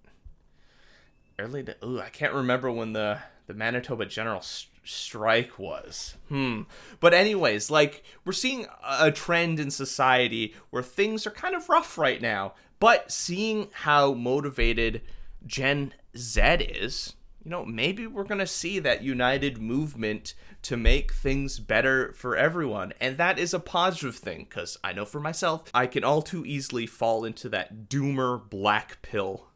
early 1.37 1.63
to, 1.63 1.75
ooh, 1.85 1.99
i 1.99 2.09
can't 2.09 2.33
remember 2.33 2.71
when 2.71 2.93
the 2.93 3.19
the 3.47 3.53
manitoba 3.53 4.05
general 4.05 4.41
strike 4.83 5.57
was. 5.59 6.15
Hmm. 6.27 6.63
But 6.99 7.13
anyways, 7.13 7.69
like 7.69 8.03
we're 8.25 8.31
seeing 8.31 8.67
a 8.87 9.11
trend 9.11 9.59
in 9.59 9.71
society 9.71 10.55
where 10.69 10.83
things 10.83 11.25
are 11.27 11.31
kind 11.31 11.55
of 11.55 11.69
rough 11.69 11.97
right 11.97 12.21
now, 12.21 12.53
but 12.79 13.11
seeing 13.11 13.69
how 13.71 14.13
motivated 14.13 15.01
Gen 15.45 15.93
Z 16.17 16.41
is, 16.41 17.13
you 17.43 17.51
know, 17.51 17.65
maybe 17.65 18.05
we're 18.05 18.23
going 18.23 18.39
to 18.39 18.47
see 18.47 18.79
that 18.79 19.03
united 19.03 19.57
movement 19.59 20.33
to 20.61 20.75
make 20.75 21.13
things 21.13 21.59
better 21.59 22.11
for 22.13 22.35
everyone. 22.35 22.93
And 22.99 23.17
that 23.17 23.39
is 23.39 23.53
a 23.53 23.59
positive 23.59 24.15
thing 24.15 24.45
cuz 24.45 24.77
I 24.83 24.93
know 24.93 25.05
for 25.05 25.19
myself, 25.19 25.63
I 25.73 25.87
can 25.87 26.03
all 26.03 26.21
too 26.21 26.45
easily 26.45 26.85
fall 26.85 27.23
into 27.23 27.47
that 27.49 27.89
doomer 27.89 28.49
black 28.49 29.01
pill 29.01 29.48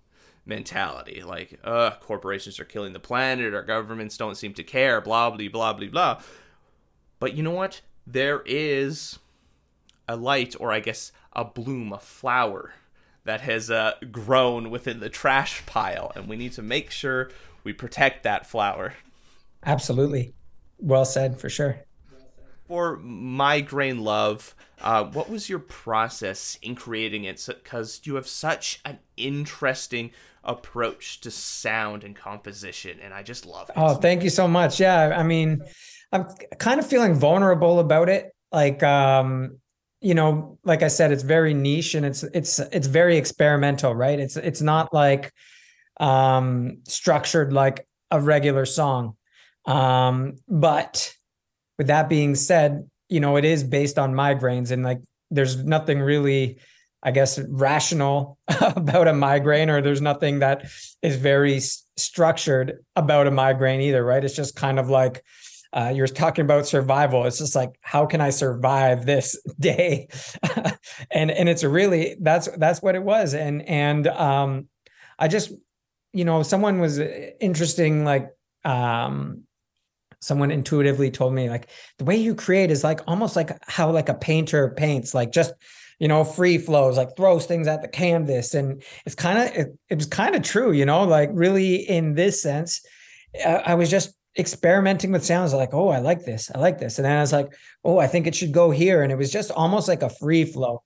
mentality. 0.46 1.22
Like, 1.24 1.60
uh, 1.64 1.92
corporations 2.02 2.60
are 2.60 2.66
killing 2.66 2.94
the 2.94 3.00
planet, 3.00 3.54
our 3.54 3.64
governments 3.64 4.18
don't 4.18 4.36
seem 4.36 4.54
to 4.56 4.64
care, 4.64 5.02
blah, 5.02 5.30
blah, 5.30 5.50
blah, 5.50 5.74
blah, 5.74 5.88
blah. 5.88 6.22
But 7.20 7.36
you 7.36 7.44
know 7.44 7.52
what? 7.52 7.82
There 8.06 8.42
is 8.46 9.20
a 10.08 10.16
light, 10.16 10.56
or 10.60 10.72
I 10.72 10.80
guess 10.80 11.12
a 11.34 11.46
bloom, 11.46 11.94
a 11.94 12.00
flower 12.00 12.74
that 13.26 13.42
has 13.42 13.72
uh, 13.72 13.94
grown 14.12 14.70
within 14.70 15.00
the 15.00 15.10
trash 15.10 15.66
pile, 15.66 16.12
and 16.16 16.28
we 16.28 16.36
need 16.36 16.52
to 16.54 16.62
make 16.62 16.92
sure 16.92 17.30
we 17.64 17.72
protect 17.72 18.24
that 18.24 18.46
flower. 18.46 18.96
Absolutely. 19.66 20.34
Well 20.78 21.06
said, 21.06 21.40
for 21.40 21.50
sure. 21.50 21.80
For 22.68 22.98
migraine 22.98 24.00
love, 24.00 24.56
uh, 24.82 25.04
what 25.04 25.30
was 25.30 25.50
your 25.50 25.60
process 25.60 26.58
in 26.62 26.76
creating 26.76 27.26
it? 27.26 27.44
Because 27.46 28.02
you 28.04 28.16
have 28.16 28.28
such 28.28 28.80
an 28.86 29.00
interesting 29.18 30.12
approach 30.44 31.20
to 31.22 31.32
sound 31.32 32.04
and 32.04 32.16
composition, 32.16 33.00
and 33.02 33.14
I 33.14 33.22
just 33.24 33.46
love 33.46 33.70
it. 33.70 33.76
Oh, 33.78 33.96
thank 33.96 34.24
you 34.24 34.30
so 34.30 34.48
much. 34.48 34.80
Yeah, 34.80 35.14
I 35.18 35.24
mean, 35.24 35.62
I'm 36.12 36.26
kind 36.60 36.80
of 36.80 36.88
feeling 36.88 37.16
vulnerable 37.16 37.80
about 37.80 38.08
it. 38.08 38.32
Like, 38.52 38.82
um, 38.84 39.60
you 40.00 40.14
know, 40.14 40.60
like 40.64 40.84
I 40.84 40.90
said, 40.90 41.12
it's 41.12 41.24
very 41.24 41.54
niche 41.54 41.96
and 41.96 42.06
it's 42.06 42.24
it's 42.24 42.60
it's 42.60 42.88
very 42.88 43.18
experimental, 43.18 43.96
right? 43.96 44.20
It's 44.20 44.38
it's 44.38 44.62
not 44.62 44.94
like 44.94 45.34
um 46.00 46.80
structured 46.88 47.54
like 47.54 47.88
a 48.12 48.20
regular 48.20 48.66
song. 48.66 49.16
Um, 49.66 50.38
but 50.48 51.16
with 51.78 51.88
that 51.88 52.10
being 52.10 52.36
said, 52.36 52.90
you 53.10 53.20
know, 53.20 53.36
it 53.38 53.46
is 53.46 53.64
based 53.64 54.00
on 54.00 54.14
migraines 54.14 54.72
and 54.72 54.84
like 54.84 55.02
there's 55.32 55.64
nothing 55.64 56.00
really 56.00 56.60
I 57.04 57.12
guess, 57.12 57.38
rational 57.50 58.38
about 58.62 59.10
a 59.10 59.14
migraine, 59.14 59.70
or 59.70 59.82
there's 59.82 60.02
nothing 60.02 60.40
that 60.40 60.66
is 61.02 61.18
very 61.18 61.60
structured 61.98 62.80
about 62.96 63.28
a 63.28 63.32
migraine 63.32 63.82
either, 63.82 64.04
right? 64.04 64.24
It's 64.24 64.36
just 64.36 64.56
kind 64.56 64.80
of 64.80 64.90
like 64.90 65.22
uh, 65.74 65.92
you're 65.94 66.08
talking 66.08 66.46
about 66.46 66.66
survival. 66.66 67.26
It's 67.26 67.40
just 67.40 67.56
like, 67.56 67.72
how 67.82 68.06
can 68.06 68.22
I 68.22 68.30
survive 68.30 69.06
this 69.06 69.38
day? 69.60 70.08
and 71.12 71.30
and 71.30 71.50
it's 71.50 71.64
really 71.64 72.16
that's 72.22 72.48
that's 72.58 72.82
what 72.82 72.96
it 72.96 73.04
was. 73.04 73.34
And 73.34 73.68
and 73.68 74.08
um, 74.08 74.70
I 75.20 75.28
just, 75.28 75.52
you 76.14 76.24
know, 76.24 76.42
someone 76.42 76.80
was 76.80 77.00
interesting, 77.00 78.06
like 78.06 78.30
um, 78.64 79.44
someone 80.24 80.52
intuitively 80.52 81.12
told 81.12 81.34
me 81.34 81.50
like 81.50 81.70
the 81.98 82.06
way 82.06 82.16
you 82.16 82.34
create 82.34 82.72
is 82.72 82.84
like 82.84 83.02
almost 83.08 83.36
like 83.36 83.52
how 83.68 83.92
like 83.92 84.10
a 84.10 84.14
painter 84.14 84.74
paints, 84.78 85.14
like 85.14 85.32
just 85.32 85.54
you 86.00 86.08
know, 86.08 86.24
free 86.24 86.58
flows, 86.58 86.98
like 86.98 87.16
throws 87.16 87.46
things 87.46 87.68
at 87.68 87.82
the 87.82 87.88
canvas. 87.88 88.54
And 88.54 88.84
it's 89.06 89.16
kind 89.16 89.40
of, 89.40 89.56
it, 89.56 89.78
it, 89.90 89.96
was 89.96 90.06
kind 90.06 90.36
of 90.36 90.42
true, 90.42 90.72
you 90.72 90.86
know, 90.86 91.04
like 91.04 91.30
really 91.32 91.76
in 91.76 92.16
this 92.16 92.42
sense, 92.42 92.86
I, 93.46 93.56
I 93.56 93.76
was 93.76 93.90
just 93.90 94.14
experimenting 94.38 95.12
with 95.12 95.24
sounds 95.24 95.54
like, 95.54 95.74
oh, 95.74 95.90
I 95.90 96.00
like 96.00 96.26
this. 96.26 96.52
I 96.54 96.60
like 96.60 96.80
this. 96.80 96.98
And 96.98 97.06
then 97.06 97.16
I 97.16 97.22
was 97.22 97.32
like, 97.32 97.54
oh, 97.84 98.00
I 98.00 98.08
think 98.08 98.28
it 98.28 98.36
should 98.36 98.52
go 98.52 98.72
here. 98.72 99.04
And 99.04 99.12
it 99.12 99.18
was 99.18 99.32
just 99.32 99.52
almost 99.52 99.88
like 99.88 100.02
a 100.02 100.10
free 100.10 100.44
flow. 100.44 100.84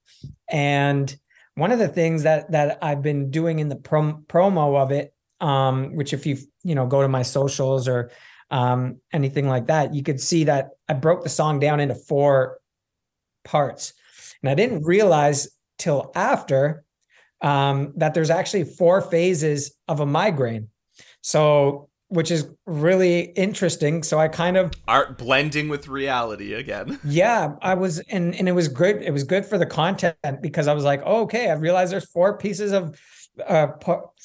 And 0.49 1.15
one 1.55 1.71
of 1.71 1.79
the 1.79 1.87
things 1.87 2.23
that, 2.23 2.51
that 2.51 2.77
I've 2.81 3.01
been 3.01 3.31
doing 3.31 3.59
in 3.59 3.69
the 3.69 3.75
prom- 3.75 4.25
promo 4.27 4.79
of 4.79 4.91
it, 4.91 5.13
um, 5.39 5.95
which 5.95 6.13
if 6.13 6.25
you, 6.25 6.37
you 6.63 6.75
know, 6.75 6.85
go 6.85 7.01
to 7.01 7.07
my 7.07 7.21
socials 7.23 7.87
or, 7.87 8.11
um, 8.49 9.01
anything 9.11 9.47
like 9.47 9.67
that, 9.67 9.93
you 9.93 10.03
could 10.03 10.21
see 10.21 10.45
that 10.45 10.69
I 10.87 10.93
broke 10.93 11.23
the 11.23 11.29
song 11.29 11.59
down 11.59 11.79
into 11.79 11.95
four 11.95 12.59
parts. 13.43 13.93
And 14.41 14.49
I 14.49 14.55
didn't 14.55 14.83
realize 14.83 15.49
till 15.77 16.11
after 16.15 16.83
um, 17.41 17.93
that 17.97 18.13
there's 18.13 18.29
actually 18.29 18.63
four 18.63 19.01
phases 19.01 19.75
of 19.87 19.99
a 19.99 20.05
migraine. 20.05 20.69
So, 21.21 21.89
which 22.09 22.31
is 22.31 22.47
really 22.65 23.19
interesting. 23.19 24.01
So 24.01 24.17
I 24.17 24.29
kind 24.29 24.55
of 24.55 24.71
art 24.87 25.17
blending 25.17 25.67
with 25.67 25.89
reality 25.89 26.53
again. 26.53 26.99
Yeah, 27.03 27.55
I 27.61 27.73
was, 27.73 27.99
and 27.99 28.33
and 28.35 28.47
it 28.47 28.53
was 28.53 28.69
good. 28.69 29.01
It 29.03 29.11
was 29.11 29.25
good 29.25 29.45
for 29.45 29.57
the 29.57 29.65
content 29.65 30.15
because 30.41 30.67
I 30.67 30.73
was 30.73 30.85
like, 30.85 31.01
oh, 31.05 31.23
okay, 31.23 31.49
I 31.49 31.53
realized 31.53 31.91
there's 31.91 32.09
four 32.09 32.37
pieces 32.37 32.71
of, 32.71 32.97
uh, 33.45 33.67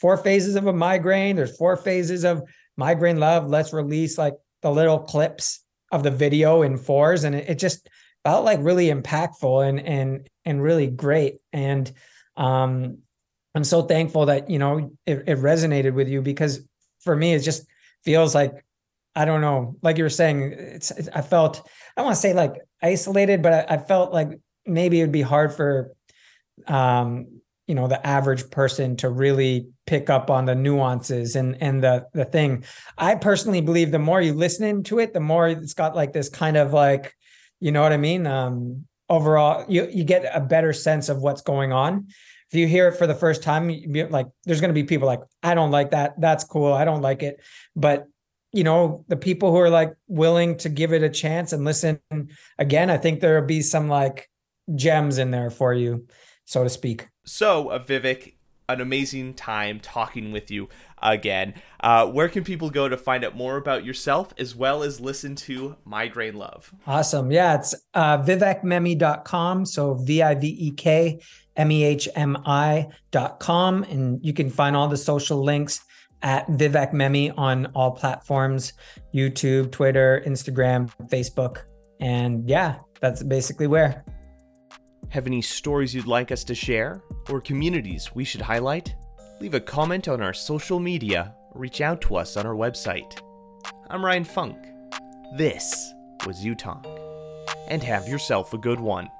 four 0.01 0.17
phases 0.17 0.55
of 0.55 0.69
a 0.69 0.73
migraine. 0.73 1.35
There's 1.35 1.57
four 1.57 1.77
phases 1.77 2.25
of 2.25 2.43
migraine 2.77 3.19
love. 3.19 3.49
Let's 3.49 3.73
release 3.73 4.19
like 4.19 4.35
the 4.63 4.71
little 4.71 5.01
clips 5.01 5.61
of 5.91 6.03
the 6.03 6.11
video 6.11 6.63
in 6.63 6.77
fours, 6.77 7.25
and 7.25 7.35
it, 7.35 7.51
it 7.51 7.59
just 7.59 7.89
felt 8.25 8.45
like 8.45 8.59
really 8.63 8.87
impactful 8.87 9.69
and 9.69 9.81
and 9.81 10.29
and 10.45 10.63
really 10.63 10.87
great. 10.87 11.39
And 11.53 11.91
um, 12.37 12.99
I'm 13.55 13.65
so 13.65 13.83
thankful 13.83 14.27
that 14.27 14.51
you 14.51 14.59
know 14.59 14.93
it, 15.07 15.25
it 15.27 15.39
resonated 15.39 15.95
with 15.95 16.09
you 16.09 16.23
because 16.23 16.61
for 17.01 17.15
me 17.15 17.35
it 17.35 17.41
just 17.41 17.67
feels 18.05 18.35
like 18.35 18.65
I 19.15 19.27
don't 19.27 19.43
know, 19.43 19.77
like 19.83 19.99
you 19.99 20.05
were 20.05 20.11
saying, 20.11 20.55
it's, 20.57 20.91
I 21.15 21.21
felt 21.21 21.69
I 21.97 22.03
want 22.03 22.15
to 22.15 22.21
say 22.21 22.33
like 22.33 22.55
isolated, 22.83 23.43
but 23.43 23.71
I, 23.71 23.75
I, 23.75 23.77
felt 23.77 24.11
like 24.11 24.41
maybe 24.65 25.01
it'd 25.01 25.13
be 25.13 25.21
hard 25.21 25.53
for 25.53 25.93
um 26.67 27.41
you 27.67 27.75
know 27.75 27.89
the 27.89 28.07
average 28.07 28.51
person 28.51 28.97
to 28.97 29.09
really 29.09 29.69
pick 29.87 30.09
up 30.09 30.31
on 30.31 30.45
the 30.45 30.55
nuances 30.55 31.37
and 31.37 31.61
and 31.61 31.83
the 31.83 32.07
the 32.13 32.25
thing. 32.25 32.65
I 32.99 33.15
personally 33.15 33.61
believe 33.61 33.91
the 33.91 33.99
more 33.99 34.21
you 34.21 34.35
listen 34.35 34.83
to 34.85 34.99
it, 34.99 35.13
the 35.13 35.21
more 35.21 35.49
it's 35.49 35.75
got 35.75 35.97
like 35.97 36.13
this 36.13 36.29
kind 36.29 36.57
of 36.57 36.73
like 36.73 37.15
you 37.61 37.71
know 37.71 37.83
what 37.83 37.93
I 37.93 37.97
mean? 37.97 38.27
Um, 38.27 38.87
overall, 39.09 39.65
you 39.69 39.89
you 39.93 40.05
get 40.05 40.29
a 40.35 40.41
better 40.41 40.73
sense 40.73 41.09
of 41.09 41.23
what's 41.23 41.43
going 41.43 41.73
on. 41.73 42.09
If 42.51 42.59
you 42.59 42.67
hear 42.67 42.89
it 42.89 42.97
for 42.97 43.07
the 43.07 43.15
first 43.15 43.43
time, 43.43 43.69
like 44.11 44.27
there's 44.45 44.61
going 44.61 44.69
to 44.69 44.75
be 44.75 44.85
people 44.85 45.07
like, 45.07 45.21
I 45.43 45.55
don't 45.55 45.71
like 45.71 45.93
that. 45.93 46.21
That's 46.21 46.45
cool. 46.45 46.73
I 46.73 46.85
don't 46.85 47.01
like 47.01 47.23
it. 47.23 47.41
But 47.75 48.07
you 48.53 48.65
know, 48.65 49.05
the 49.09 49.17
people 49.17 49.51
who 49.51 49.59
are 49.59 49.71
like 49.71 49.95
willing 50.09 50.59
to 50.59 50.69
give 50.69 50.93
it 50.93 51.03
a 51.03 51.09
chance 51.09 51.53
and 51.53 51.65
listen 51.65 52.01
again, 52.59 52.91
I 52.91 52.99
think 52.99 53.21
there'll 53.21 53.47
be 53.47 53.63
some 53.63 53.89
like 53.89 54.29
gems 54.75 55.19
in 55.19 55.31
there 55.31 55.51
for 55.51 55.73
you, 55.73 56.07
so 56.45 56.65
to 56.65 56.71
speak. 56.71 57.09
So, 57.25 57.69
uh, 57.71 57.79
Vivek, 57.79 58.32
an 58.69 58.81
amazing 58.81 59.35
time 59.35 59.81
talking 59.81 60.33
with 60.33 60.51
you 60.51 60.69
again. 61.03 61.55
Uh, 61.81 62.07
where 62.07 62.29
can 62.29 62.45
people 62.45 62.71
go 62.71 62.89
to 62.89 62.97
find 62.97 63.25
out 63.25 63.37
more 63.37 63.57
about 63.57 63.85
yourself 63.85 64.33
as 64.39 64.55
well 64.55 64.83
as 64.83 65.01
listen 65.01 65.35
to 65.35 65.77
Migraine 65.85 66.37
Love? 66.37 66.73
Awesome. 66.87 67.31
Yeah, 67.31 67.57
it's 67.57 67.75
uh, 67.95 68.19
vivekmehmi.com. 68.19 69.67
So 69.67 69.95
V 69.95 70.23
I 70.23 70.35
V 70.35 70.47
E 70.49 70.71
K 70.73 71.21
M 71.57 71.71
E 71.71 71.85
H 71.85 72.09
M 72.15 72.37
I.com. 72.47 73.85
And 73.85 74.25
you 74.25 74.33
can 74.33 74.51
find 74.51 74.77
all 74.77 74.89
the 74.89 74.97
social 74.97 75.43
links 75.43 75.85
at 76.23 76.47
Vivek 76.49 76.93
Mehmi 76.93 77.37
on 77.37 77.67
all 77.75 77.91
platforms 77.91 78.75
YouTube, 79.15 79.73
Twitter, 79.73 80.23
Instagram, 80.27 80.91
Facebook. 81.09 81.65
And 82.01 82.49
yeah, 82.49 82.79
that's 83.01 83.23
basically 83.23 83.67
where. 83.67 84.05
Have 85.13 85.27
any 85.27 85.43
stories 85.43 85.95
you'd 85.95 86.07
like 86.07 86.33
us 86.33 86.43
to 86.45 86.55
share 86.55 87.03
or 87.29 87.39
communities 87.39 88.15
we 88.15 88.25
should 88.25 88.41
highlight? 88.41 88.95
Leave 89.43 89.53
a 89.53 89.61
comment 89.61 90.09
on 90.09 90.23
our 90.23 90.33
social 90.33 90.81
media 90.81 91.35
or 91.51 91.61
reach 91.61 91.83
out 91.83 92.01
to 92.01 92.17
us 92.17 92.39
on 92.39 92.47
our 92.47 92.55
website. 92.55 93.21
I'm 93.91 94.03
Ryan 94.03 94.25
Funk. 94.25 94.57
This 95.37 95.93
was 96.27 96.43
U 96.43 96.55
Talk. 96.55 96.87
And 97.69 97.83
have 97.83 98.09
yourself 98.09 98.55
a 98.55 98.59
good 98.59 98.81
one. 98.81 99.11